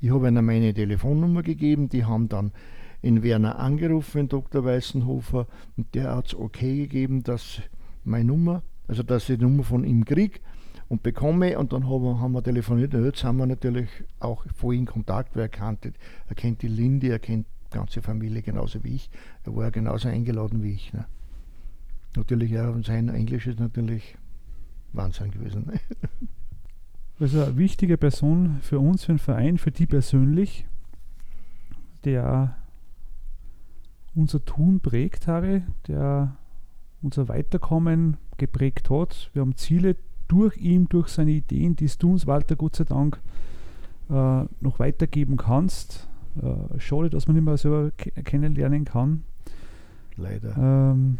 [0.00, 2.52] ich habe ihnen meine Telefonnummer gegeben, die haben dann
[3.00, 4.64] in Werner angerufen, in Dr.
[4.64, 5.46] Weißenhofer,
[5.76, 7.62] und der hat es okay gegeben, dass
[8.04, 10.40] meine Nummer, also dass ich die Nummer von ihm kriege
[10.88, 13.88] und bekomme und dann haben, haben wir telefoniert und jetzt sind wir natürlich
[14.20, 15.92] auch voll in Kontakt, weil er kannte,
[16.26, 19.10] er kennt die Linde, er kennt die ganze Familie genauso wie ich,
[19.44, 20.92] er war genauso eingeladen wie ich.
[20.92, 21.06] Ne?
[22.16, 24.16] Natürlich, ja, und sein Englisch ist natürlich
[24.92, 25.72] Wahnsinn gewesen.
[27.20, 30.68] Also eine wichtige Person für uns, für den Verein, für die persönlich,
[32.04, 32.56] der
[34.14, 36.36] unser Tun prägt, Harry, der
[37.02, 39.30] unser Weiterkommen geprägt hat.
[39.32, 39.96] Wir haben Ziele
[40.28, 43.20] durch ihn, durch seine Ideen, die du uns, Walter, Gott sei Dank
[44.10, 46.08] äh, noch weitergeben kannst.
[46.40, 49.24] Äh, schade, dass man nicht mehr selber kennenlernen kann.
[50.16, 50.56] Leider.
[50.56, 51.18] Ähm,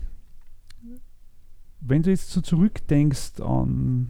[1.81, 4.09] wenn du jetzt so zurückdenkst an,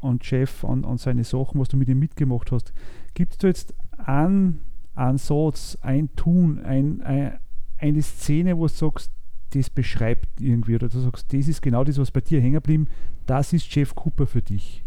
[0.00, 2.72] an Jeff, an, an seine Sachen, was du mit ihm mitgemacht hast,
[3.14, 4.60] gibt es da jetzt einen,
[4.94, 7.38] einen Satz, ein Tun, ein, ein,
[7.78, 9.12] eine Szene, wo du sagst,
[9.50, 12.88] das beschreibt irgendwie, oder du sagst, das ist genau das, was bei dir hängen geblieben,
[13.26, 14.84] das ist Jeff Cooper für dich.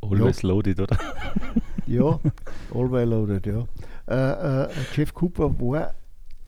[0.00, 0.48] Always ja.
[0.48, 0.98] loaded, oder?
[1.86, 2.18] ja,
[2.74, 3.66] always loaded, ja.
[4.08, 5.94] Äh, äh, Jeff Cooper war,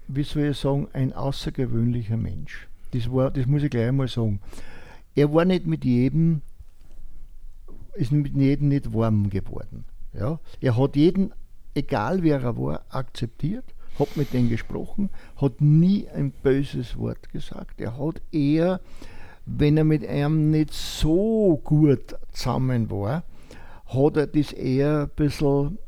[0.09, 2.69] wie soll ich sagen, ein außergewöhnlicher Mensch.
[2.93, 4.41] Das, war, das muss ich gleich einmal sagen.
[5.15, 6.41] Er war nicht mit jedem,
[7.95, 9.85] ist mit jedem nicht warm geworden.
[10.15, 10.41] Ja?
[10.61, 11.33] Er hat jeden,
[11.75, 17.81] egal wer er war, akzeptiert hat mit denen gesprochen, hat nie ein böses Wort gesagt.
[17.81, 18.81] Er hat eher,
[19.47, 23.25] wenn er mit einem nicht so gut zusammen war,
[23.87, 25.79] hat er das eher ein bisschen,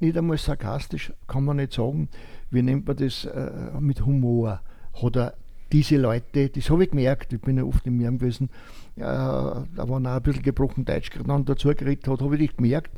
[0.00, 2.08] nicht einmal sarkastisch, kann man nicht sagen,
[2.50, 3.50] wie nennt man das, äh,
[3.80, 4.60] mit Humor,
[5.02, 5.34] hat er
[5.72, 8.50] diese Leute, das habe ich gemerkt, ich bin ja oft im Meer gewesen,
[8.96, 12.90] äh, da waren auch ein bisschen gebrochen Deutsch dann dazu geredet hat, habe ich gemerkt,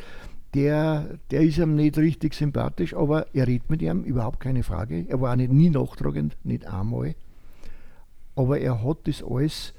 [0.56, 5.04] der, der ist ihm nicht richtig sympathisch, aber er redet mit ihm, überhaupt keine Frage.
[5.06, 7.14] Er war nicht, nie nachtragend, nicht einmal.
[8.34, 9.74] Aber er hat das alles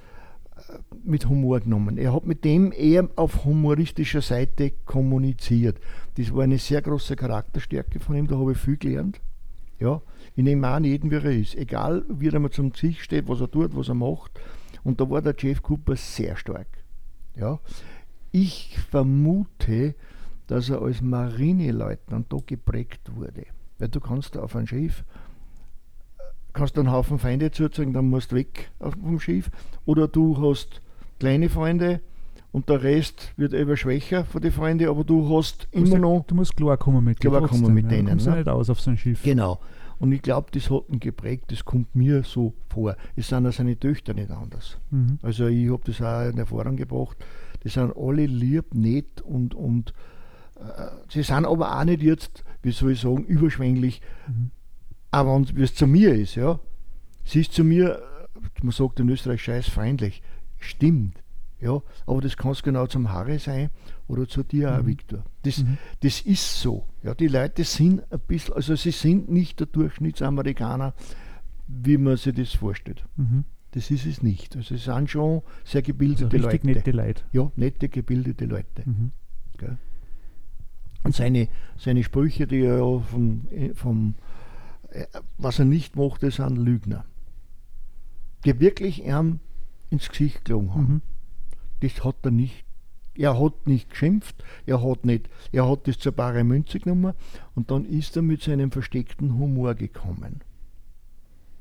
[0.56, 1.98] äh, mit Humor genommen.
[1.98, 5.80] Er hat mit dem eher auf humoristischer Seite kommuniziert.
[6.16, 9.20] Das war eine sehr große Charakterstärke von ihm, da habe ich viel gelernt.
[9.80, 10.02] Ja,
[10.36, 11.56] ich nehme an jeden, wie er ist.
[11.56, 14.40] Egal, wie er mal zum Gesicht steht, was er tut, was er macht.
[14.84, 16.68] Und da war der Jeff Cooper sehr stark.
[17.36, 17.60] Ja.
[18.32, 19.96] Ich vermute,
[20.48, 23.46] dass er als Marineleutnant da geprägt wurde.
[23.80, 25.04] Weil du kannst auf ein Schiff,
[26.54, 29.52] kannst einen Haufen Feinde zuzeigen, dann musst du weg vom Schiff.
[29.86, 30.82] Oder du hast
[31.20, 32.02] kleine Freunde
[32.52, 36.26] und der Rest wird immer schwächer von den Freunden, aber du hast immer du noch.
[36.26, 38.06] Du musst klarkommen mit, klarkommen mit denen.
[38.06, 38.38] Du kommst ne?
[38.38, 39.22] nicht aus auf so ein Schiff.
[39.24, 39.60] Genau.
[40.00, 42.96] Und ich glaube, das hat ihn geprägt, das kommt mir so vor.
[43.16, 44.78] Es sind auch seine Töchter nicht anders.
[44.92, 45.18] Mhm.
[45.24, 47.18] Also ich habe das auch in Erfahrung gebracht.
[47.64, 49.94] Die sind alle lieb, nett und, und äh,
[51.10, 54.02] sie sind aber auch nicht jetzt, wie soll ich sagen, überschwänglich.
[54.28, 54.52] Mhm.
[55.12, 56.60] Aber wie es zu mir ist, ja.
[57.24, 58.02] Sie ist zu mir,
[58.36, 60.22] äh, man sagt in Österreich scheißfeindlich.
[60.60, 61.22] Stimmt.
[61.60, 63.72] Ja, aber das kann es genau zum Haare sein
[64.08, 64.76] oder zu dir mhm.
[64.76, 65.24] auch, Viktor.
[65.44, 65.78] Das, mhm.
[66.02, 66.86] das ist so.
[67.02, 70.94] Ja, die Leute sind ein bisschen, also sie sind nicht der Durchschnittsamerikaner,
[71.68, 73.04] wie man sich das vorstellt.
[73.16, 73.44] Mhm.
[73.72, 74.56] Das ist es nicht.
[74.56, 76.68] Also es sind schon sehr gebildete also Leute.
[76.68, 77.24] nette Leute.
[77.32, 78.84] Ja, nette, gebildete Leute.
[78.86, 79.12] Mhm.
[81.04, 84.16] Und seine, seine Sprüche, die er ja vom, vom
[84.90, 85.06] äh,
[85.38, 87.06] was er nicht mochte, sind Lügner.
[88.46, 89.40] Die wirklich ihm
[89.90, 90.94] ins Gesicht gelogen haben.
[90.94, 91.02] Mhm.
[91.82, 92.66] Das hat er nicht.
[93.16, 97.16] Er hat nicht geschimpft, er hat nicht, er hat das zur bare Münze genommen
[97.56, 100.42] und dann ist er mit seinem versteckten Humor gekommen.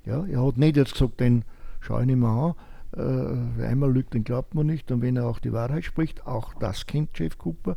[0.05, 1.47] Ja, er hat nicht jetzt gesagt, den
[1.80, 2.55] schau ich nicht mehr an,
[2.97, 4.91] äh, einmal lügt, den glaubt man nicht.
[4.91, 7.76] Und wenn er auch die Wahrheit spricht, auch das kennt Jeff Cooper.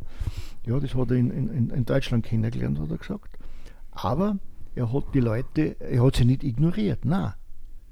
[0.66, 3.38] Ja, das hat er in, in, in Deutschland kennengelernt, hat er gesagt.
[3.92, 4.38] Aber
[4.74, 7.04] er hat die Leute, er hat sie nicht ignoriert.
[7.04, 7.32] Nein.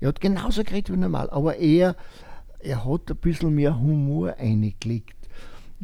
[0.01, 1.29] Er hat genauso geredet wie normal.
[1.31, 1.97] Aber er,
[2.61, 5.17] er hat ein bisschen mehr Humor eingelegt.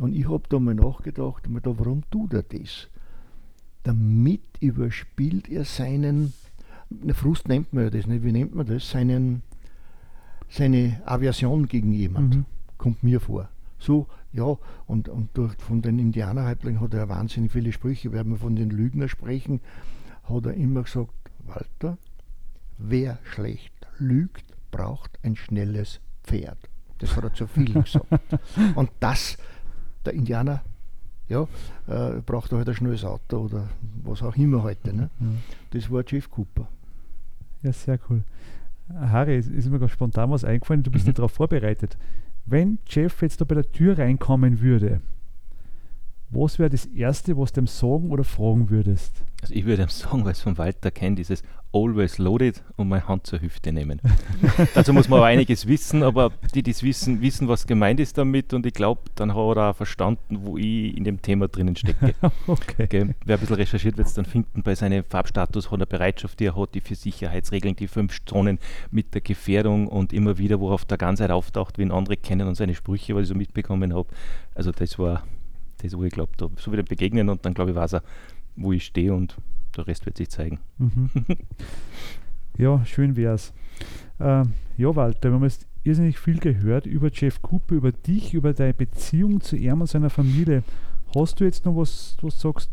[0.00, 2.88] Und ich habe da mal nachgedacht, da, warum tut er das?
[3.82, 6.32] Damit überspielt er seinen,
[7.12, 8.90] Frust nennt man ja das nicht, wie nennt man das?
[8.90, 9.42] Seinen,
[10.48, 12.46] seine Aversion gegen jemanden, mhm.
[12.78, 13.48] kommt mir vor.
[13.78, 14.56] So, Ja,
[14.86, 18.12] und, und durch, von den Indianerhäuptlingen hat er wahnsinnig viele Sprüche.
[18.12, 19.60] Wenn wir von den Lügner sprechen,
[20.24, 21.12] hat er immer gesagt,
[21.46, 21.96] Walter,
[22.76, 26.58] wer schlecht lügt, braucht ein schnelles Pferd.
[26.98, 28.08] Das hat er zu viel gesagt.
[28.74, 29.38] Und das,
[30.04, 30.62] der Indianer,
[31.28, 31.46] ja,
[31.86, 33.68] äh, braucht halt ein schnelles Auto oder
[34.02, 34.92] was auch immer heute.
[34.92, 35.10] Ne?
[35.70, 36.66] Das war Jeff Cooper.
[37.62, 38.24] Ja, sehr cool.
[38.92, 41.10] Harry, ist mir ganz spontan was eingefallen, du bist mhm.
[41.10, 41.96] nicht darauf vorbereitet.
[42.46, 45.00] Wenn Jeff jetzt da bei der Tür reinkommen würde,
[46.34, 49.24] was wäre das Erste, was du ihm sagen oder fragen würdest?
[49.42, 51.42] Also ich würde ihm sagen, weil es von Walter kennt, dieses
[51.74, 54.00] Always Loaded und meine Hand zur Hüfte nehmen.
[54.74, 58.16] Dazu muss man aber einiges wissen, aber die, die es wissen, wissen, was gemeint ist
[58.16, 61.76] damit und ich glaube, dann hat er auch verstanden, wo ich in dem Thema drinnen
[61.76, 62.14] stecke.
[62.46, 62.84] okay.
[62.84, 63.14] Okay.
[63.24, 66.46] Wer ein bisschen recherchiert, wird es dann finden, bei seinem Farbstatus hat er Bereitschaft, die
[66.46, 68.58] er hat, die für Sicherheitsregeln, die fünf Zonen
[68.90, 72.54] mit der Gefährdung und immer wieder, worauf der ganze auftaucht, wie ihn andere kennen und
[72.54, 74.08] seine Sprüche, was ich so mitbekommen habe.
[74.54, 75.24] Also das war
[75.84, 78.02] das, wo ich glaube, da so wieder begegnen und dann glaube ich, weiß er,
[78.56, 79.36] wo ich stehe und
[79.76, 80.60] der Rest wird sich zeigen.
[80.78, 81.10] Mhm.
[82.58, 83.52] ja, schön wär's.
[84.18, 84.44] Äh,
[84.76, 88.74] ja, Walter, wir haben jetzt irrsinnig viel gehört über Jeff Cooper, über dich, über deine
[88.74, 90.62] Beziehung zu ihm und seiner Familie.
[91.14, 92.70] Hast du jetzt noch was, was du sagst,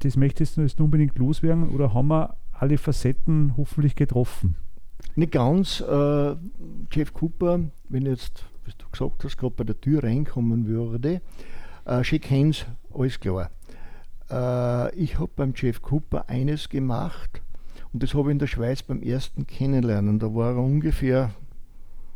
[0.00, 4.56] das möchtest du jetzt unbedingt loswerden oder haben wir alle Facetten hoffentlich getroffen?
[5.14, 5.80] Nicht ganz.
[5.80, 6.36] Äh,
[6.92, 11.20] Jeff Cooper, wenn jetzt, wie du gesagt hast, gerade bei der Tür reinkommen würde,
[11.84, 13.50] äh, Shake Hands, alles klar.
[14.30, 17.42] Äh, ich habe beim Jeff Cooper eines gemacht
[17.92, 20.18] und das habe ich in der Schweiz beim ersten Kennenlernen.
[20.18, 21.30] Da war er ungefähr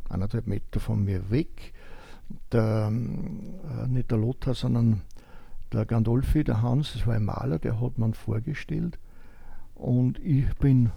[0.08, 1.74] anderthalb Meter von mir weg.
[2.50, 5.02] Der, äh, nicht der Lothar, sondern
[5.72, 8.98] der Gandolfi, der Hans, das war ein Maler, der hat man vorgestellt.
[9.74, 10.90] Und ich bin,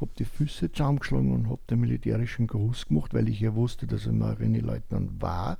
[0.00, 4.06] habe die Füße zusammengeschlagen und habe den militärischen Gruß gemacht, weil ich ja wusste, dass
[4.06, 5.58] er Marineleutnant war.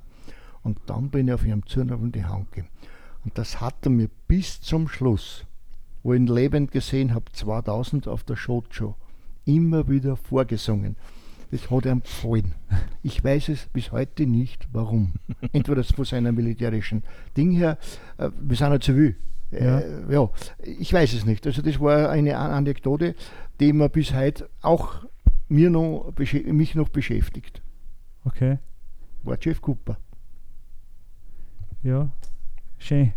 [0.63, 2.69] Und dann bin ich auf ihrem Zürn und die Hand gegeben.
[3.23, 5.45] Und das hat er mir bis zum Schluss,
[6.03, 8.63] wo ich ihn lebend gesehen habe, 2000 auf der Show
[9.45, 10.95] immer wieder vorgesungen.
[11.51, 12.53] Das hat ihm gefallen.
[13.01, 15.13] Ich weiß es bis heute nicht, warum.
[15.51, 17.03] Entweder von seiner militärischen
[17.35, 17.77] Ding her,
[18.17, 19.15] äh, wir sind halt zivil.
[19.51, 19.79] Äh, ja.
[19.79, 20.29] Äh, ja,
[20.63, 21.47] ich weiß es nicht.
[21.47, 23.15] Also das war eine Anekdote,
[23.59, 25.05] die mir bis heute auch
[25.47, 27.63] mir noch, mich noch beschäftigt.
[28.25, 28.59] Okay.
[29.23, 29.97] War Jeff Cooper.
[31.81, 32.09] Ja,
[32.77, 33.13] schön.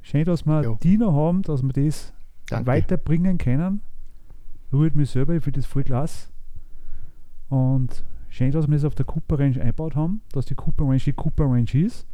[0.00, 0.74] Schön, dass wir ja.
[0.82, 2.12] die noch haben, dass wir das
[2.46, 2.66] Danke.
[2.66, 3.80] weiterbringen können.
[4.72, 6.28] Rührt mich selber, ich finde das voll klasse.
[7.48, 10.98] Und schön, dass wir das auf der Cooper Range eingebaut haben, dass die Cooper Range
[10.98, 12.06] die Cooper Range ist.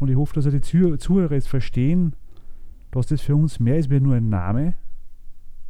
[0.00, 0.60] Und ich hoffe, dass die
[0.98, 2.16] Zuhörer jetzt verstehen,
[2.90, 4.74] dass das für uns mehr ist wie nur ein Name,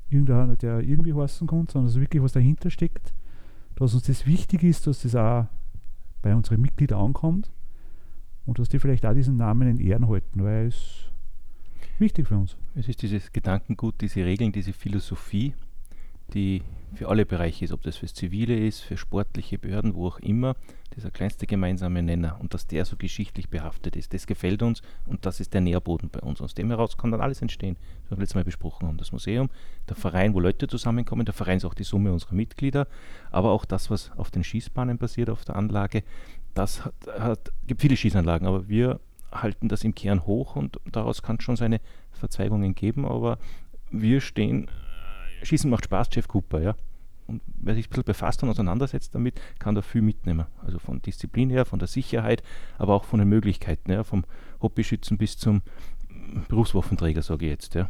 [0.09, 3.13] irgendeiner, der irgendwie heißen kann, sondern dass wirklich was dahinter steckt.
[3.77, 5.47] Dass uns das wichtig ist, dass das auch
[6.23, 7.51] bei unseren Mitgliedern ankommt
[8.47, 11.11] und dass die vielleicht auch diesen Namen in Ehren halten, weil es
[11.99, 12.57] wichtig für uns.
[12.75, 15.55] Es ist dieses Gedankengut, diese Regeln, diese Philosophie,
[16.33, 16.63] die
[16.95, 20.55] für alle Bereiche ist, ob das fürs Zivile ist, für sportliche Behörden, wo auch immer,
[20.95, 24.15] dieser kleinste gemeinsame Nenner und dass der so geschichtlich behaftet ist.
[24.15, 26.41] Das gefällt uns und das ist der Nährboden bei uns.
[26.41, 27.77] Aus dem heraus kann dann alles entstehen,
[28.09, 28.97] was wir letztes Mal besprochen haben.
[28.97, 29.51] Das Museum,
[29.89, 32.87] der Verein, wo Leute zusammenkommen, der Verein ist auch die Summe unserer Mitglieder,
[33.31, 36.05] aber auch das, was auf den Schießbahnen passiert, auf der Anlage,
[36.55, 39.01] das hat, hat, gibt viele Schießanlagen, aber wir
[39.33, 41.81] halten das im Kern hoch und daraus kann es schon seine
[42.13, 43.39] Verzweigungen geben, aber
[43.91, 46.75] wir stehen, äh, Schießen macht Spaß, Jeff Cooper, ja.
[47.27, 50.45] Und wer sich ein bisschen befasst und auseinandersetzt damit, kann da viel mitnehmen.
[50.63, 52.43] Also von Disziplin her, von der Sicherheit,
[52.77, 54.25] aber auch von den Möglichkeiten, ja, vom
[54.61, 55.63] Hobbyschützen bis zum
[56.49, 57.75] Berufswaffenträger, sage ich jetzt.
[57.75, 57.89] Ja.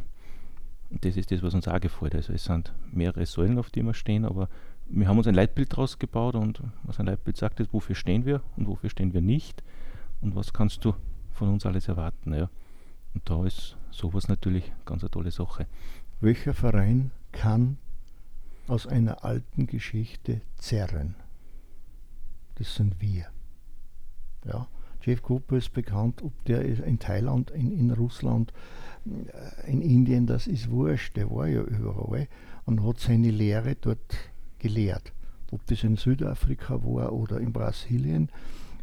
[0.89, 2.15] Und das ist das, was uns auch gefällt.
[2.15, 4.47] Also es sind mehrere Säulen, auf die wir stehen, aber
[4.87, 8.25] wir haben uns ein Leitbild daraus gebaut und was ein Leitbild sagt, ist, wofür stehen
[8.25, 9.63] wir und wofür stehen wir nicht
[10.21, 10.93] und was kannst du
[11.31, 12.33] von uns alles erwarten.
[12.33, 12.49] Ja.
[13.13, 15.67] Und da ist sowas natürlich ganz eine tolle Sache.
[16.21, 17.77] Welcher Verein kann
[18.67, 21.15] aus einer alten Geschichte zerren?
[22.55, 23.27] Das sind wir.
[24.45, 24.67] Ja.
[25.01, 28.51] Jeff Cooper ist bekannt, ob der in Thailand, in, in Russland,
[29.05, 32.27] äh, in Indien, das ist wurscht, der war ja überall
[32.65, 34.17] und hat seine Lehre dort
[34.65, 35.13] gelehrt.
[35.51, 38.29] Ob das in Südafrika war oder in Brasilien,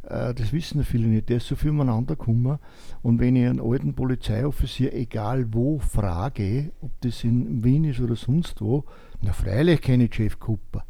[0.05, 1.29] äh, das wissen viele nicht.
[1.29, 2.59] Der ist so viel umeinander gekommen.
[3.03, 8.17] Und wenn ich einen alten Polizeioffizier, egal wo, frage, ob das in Wien ist oder
[8.17, 8.85] sonst wo,
[9.21, 10.85] na freilich kenne ich Jeff Cooper.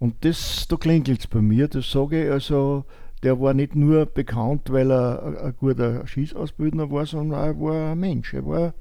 [0.00, 1.68] Und das, da klingelt es bei mir.
[1.68, 2.84] Das sage ich also,
[3.22, 8.00] der war nicht nur bekannt, weil er ein guter Schießausbildner war, sondern er war ein
[8.00, 8.34] Mensch.
[8.34, 8.74] Er war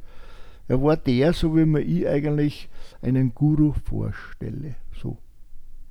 [0.71, 2.69] er war der, so wie man ich eigentlich
[3.01, 4.75] einen Guru vorstelle.
[4.93, 5.17] So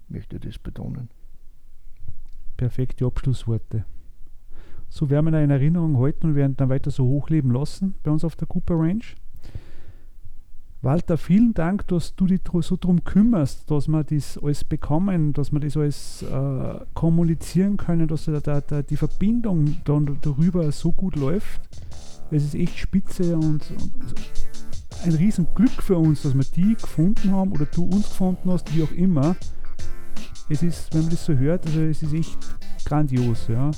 [0.08, 1.08] möchte ich das betonen.
[2.56, 3.84] Perfekte Abschlussworte.
[4.88, 8.10] So werden wir ihn in Erinnerung halten und werden dann weiter so hochleben lassen bei
[8.10, 9.04] uns auf der Cooper Range.
[10.82, 15.52] Walter, vielen Dank, dass du dich so darum kümmerst, dass wir das alles bekommen, dass
[15.52, 20.90] wir das alles äh, kommunizieren können, dass da, da, da die Verbindung dann darüber so
[20.90, 21.60] gut läuft.
[22.30, 23.92] Es ist echt spitze und, und
[25.04, 28.74] ein riesen Glück für uns, dass wir die gefunden haben oder du uns gefunden hast,
[28.74, 29.36] wie auch immer.
[30.48, 32.38] Es ist, wenn man das so hört, also es ist echt
[32.84, 33.70] grandios, ja.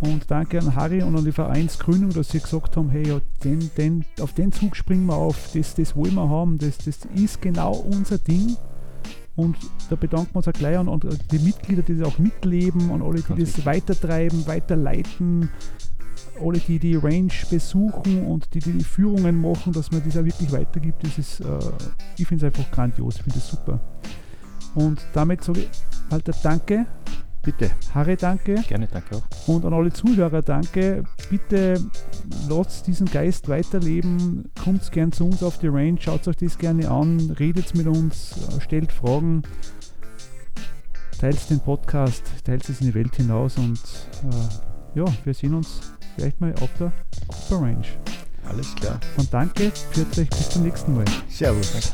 [0.00, 3.70] Und danke an Harry und an die Vereinsgründung, dass sie gesagt haben, hey, ja, den,
[3.76, 7.42] den, auf den Zug springen wir auf, das, das wollen wir haben, das, das ist
[7.42, 8.56] genau unser Ding.
[9.34, 9.56] Und
[9.88, 13.02] da bedanken wir uns auch gleich an, an die Mitglieder, die das auch mitleben, an
[13.02, 15.50] alle, die das weitertreiben, weiterleiten,
[16.40, 20.52] alle, die die Range besuchen und die die Führungen machen, dass man das auch wirklich
[20.52, 21.04] weitergibt.
[21.04, 21.44] Das ist, äh,
[22.16, 23.80] ich finde es einfach grandios, ich finde es super.
[24.74, 25.70] Und damit sage ich,
[26.10, 26.86] Walter, danke
[27.42, 27.70] Bitte.
[27.94, 28.56] Harry, danke.
[28.68, 29.48] Gerne, danke auch.
[29.48, 31.04] Und an alle Zuhörer, danke.
[31.30, 31.80] Bitte
[32.48, 34.50] lasst diesen Geist weiterleben.
[34.62, 38.32] Kommt gern zu uns auf die Range, schaut euch das gerne an, redet mit uns,
[38.32, 39.42] äh, stellt Fragen,
[41.18, 43.80] teilt den Podcast, teilt es in die Welt hinaus und
[44.24, 45.80] äh, ja, wir sehen uns
[46.18, 46.92] vielleicht mal auf der
[47.28, 47.84] Cooper Range.
[48.48, 48.98] Alles klar.
[49.16, 51.04] Und danke, für euch bis zum nächsten Mal.
[51.28, 51.92] Servus.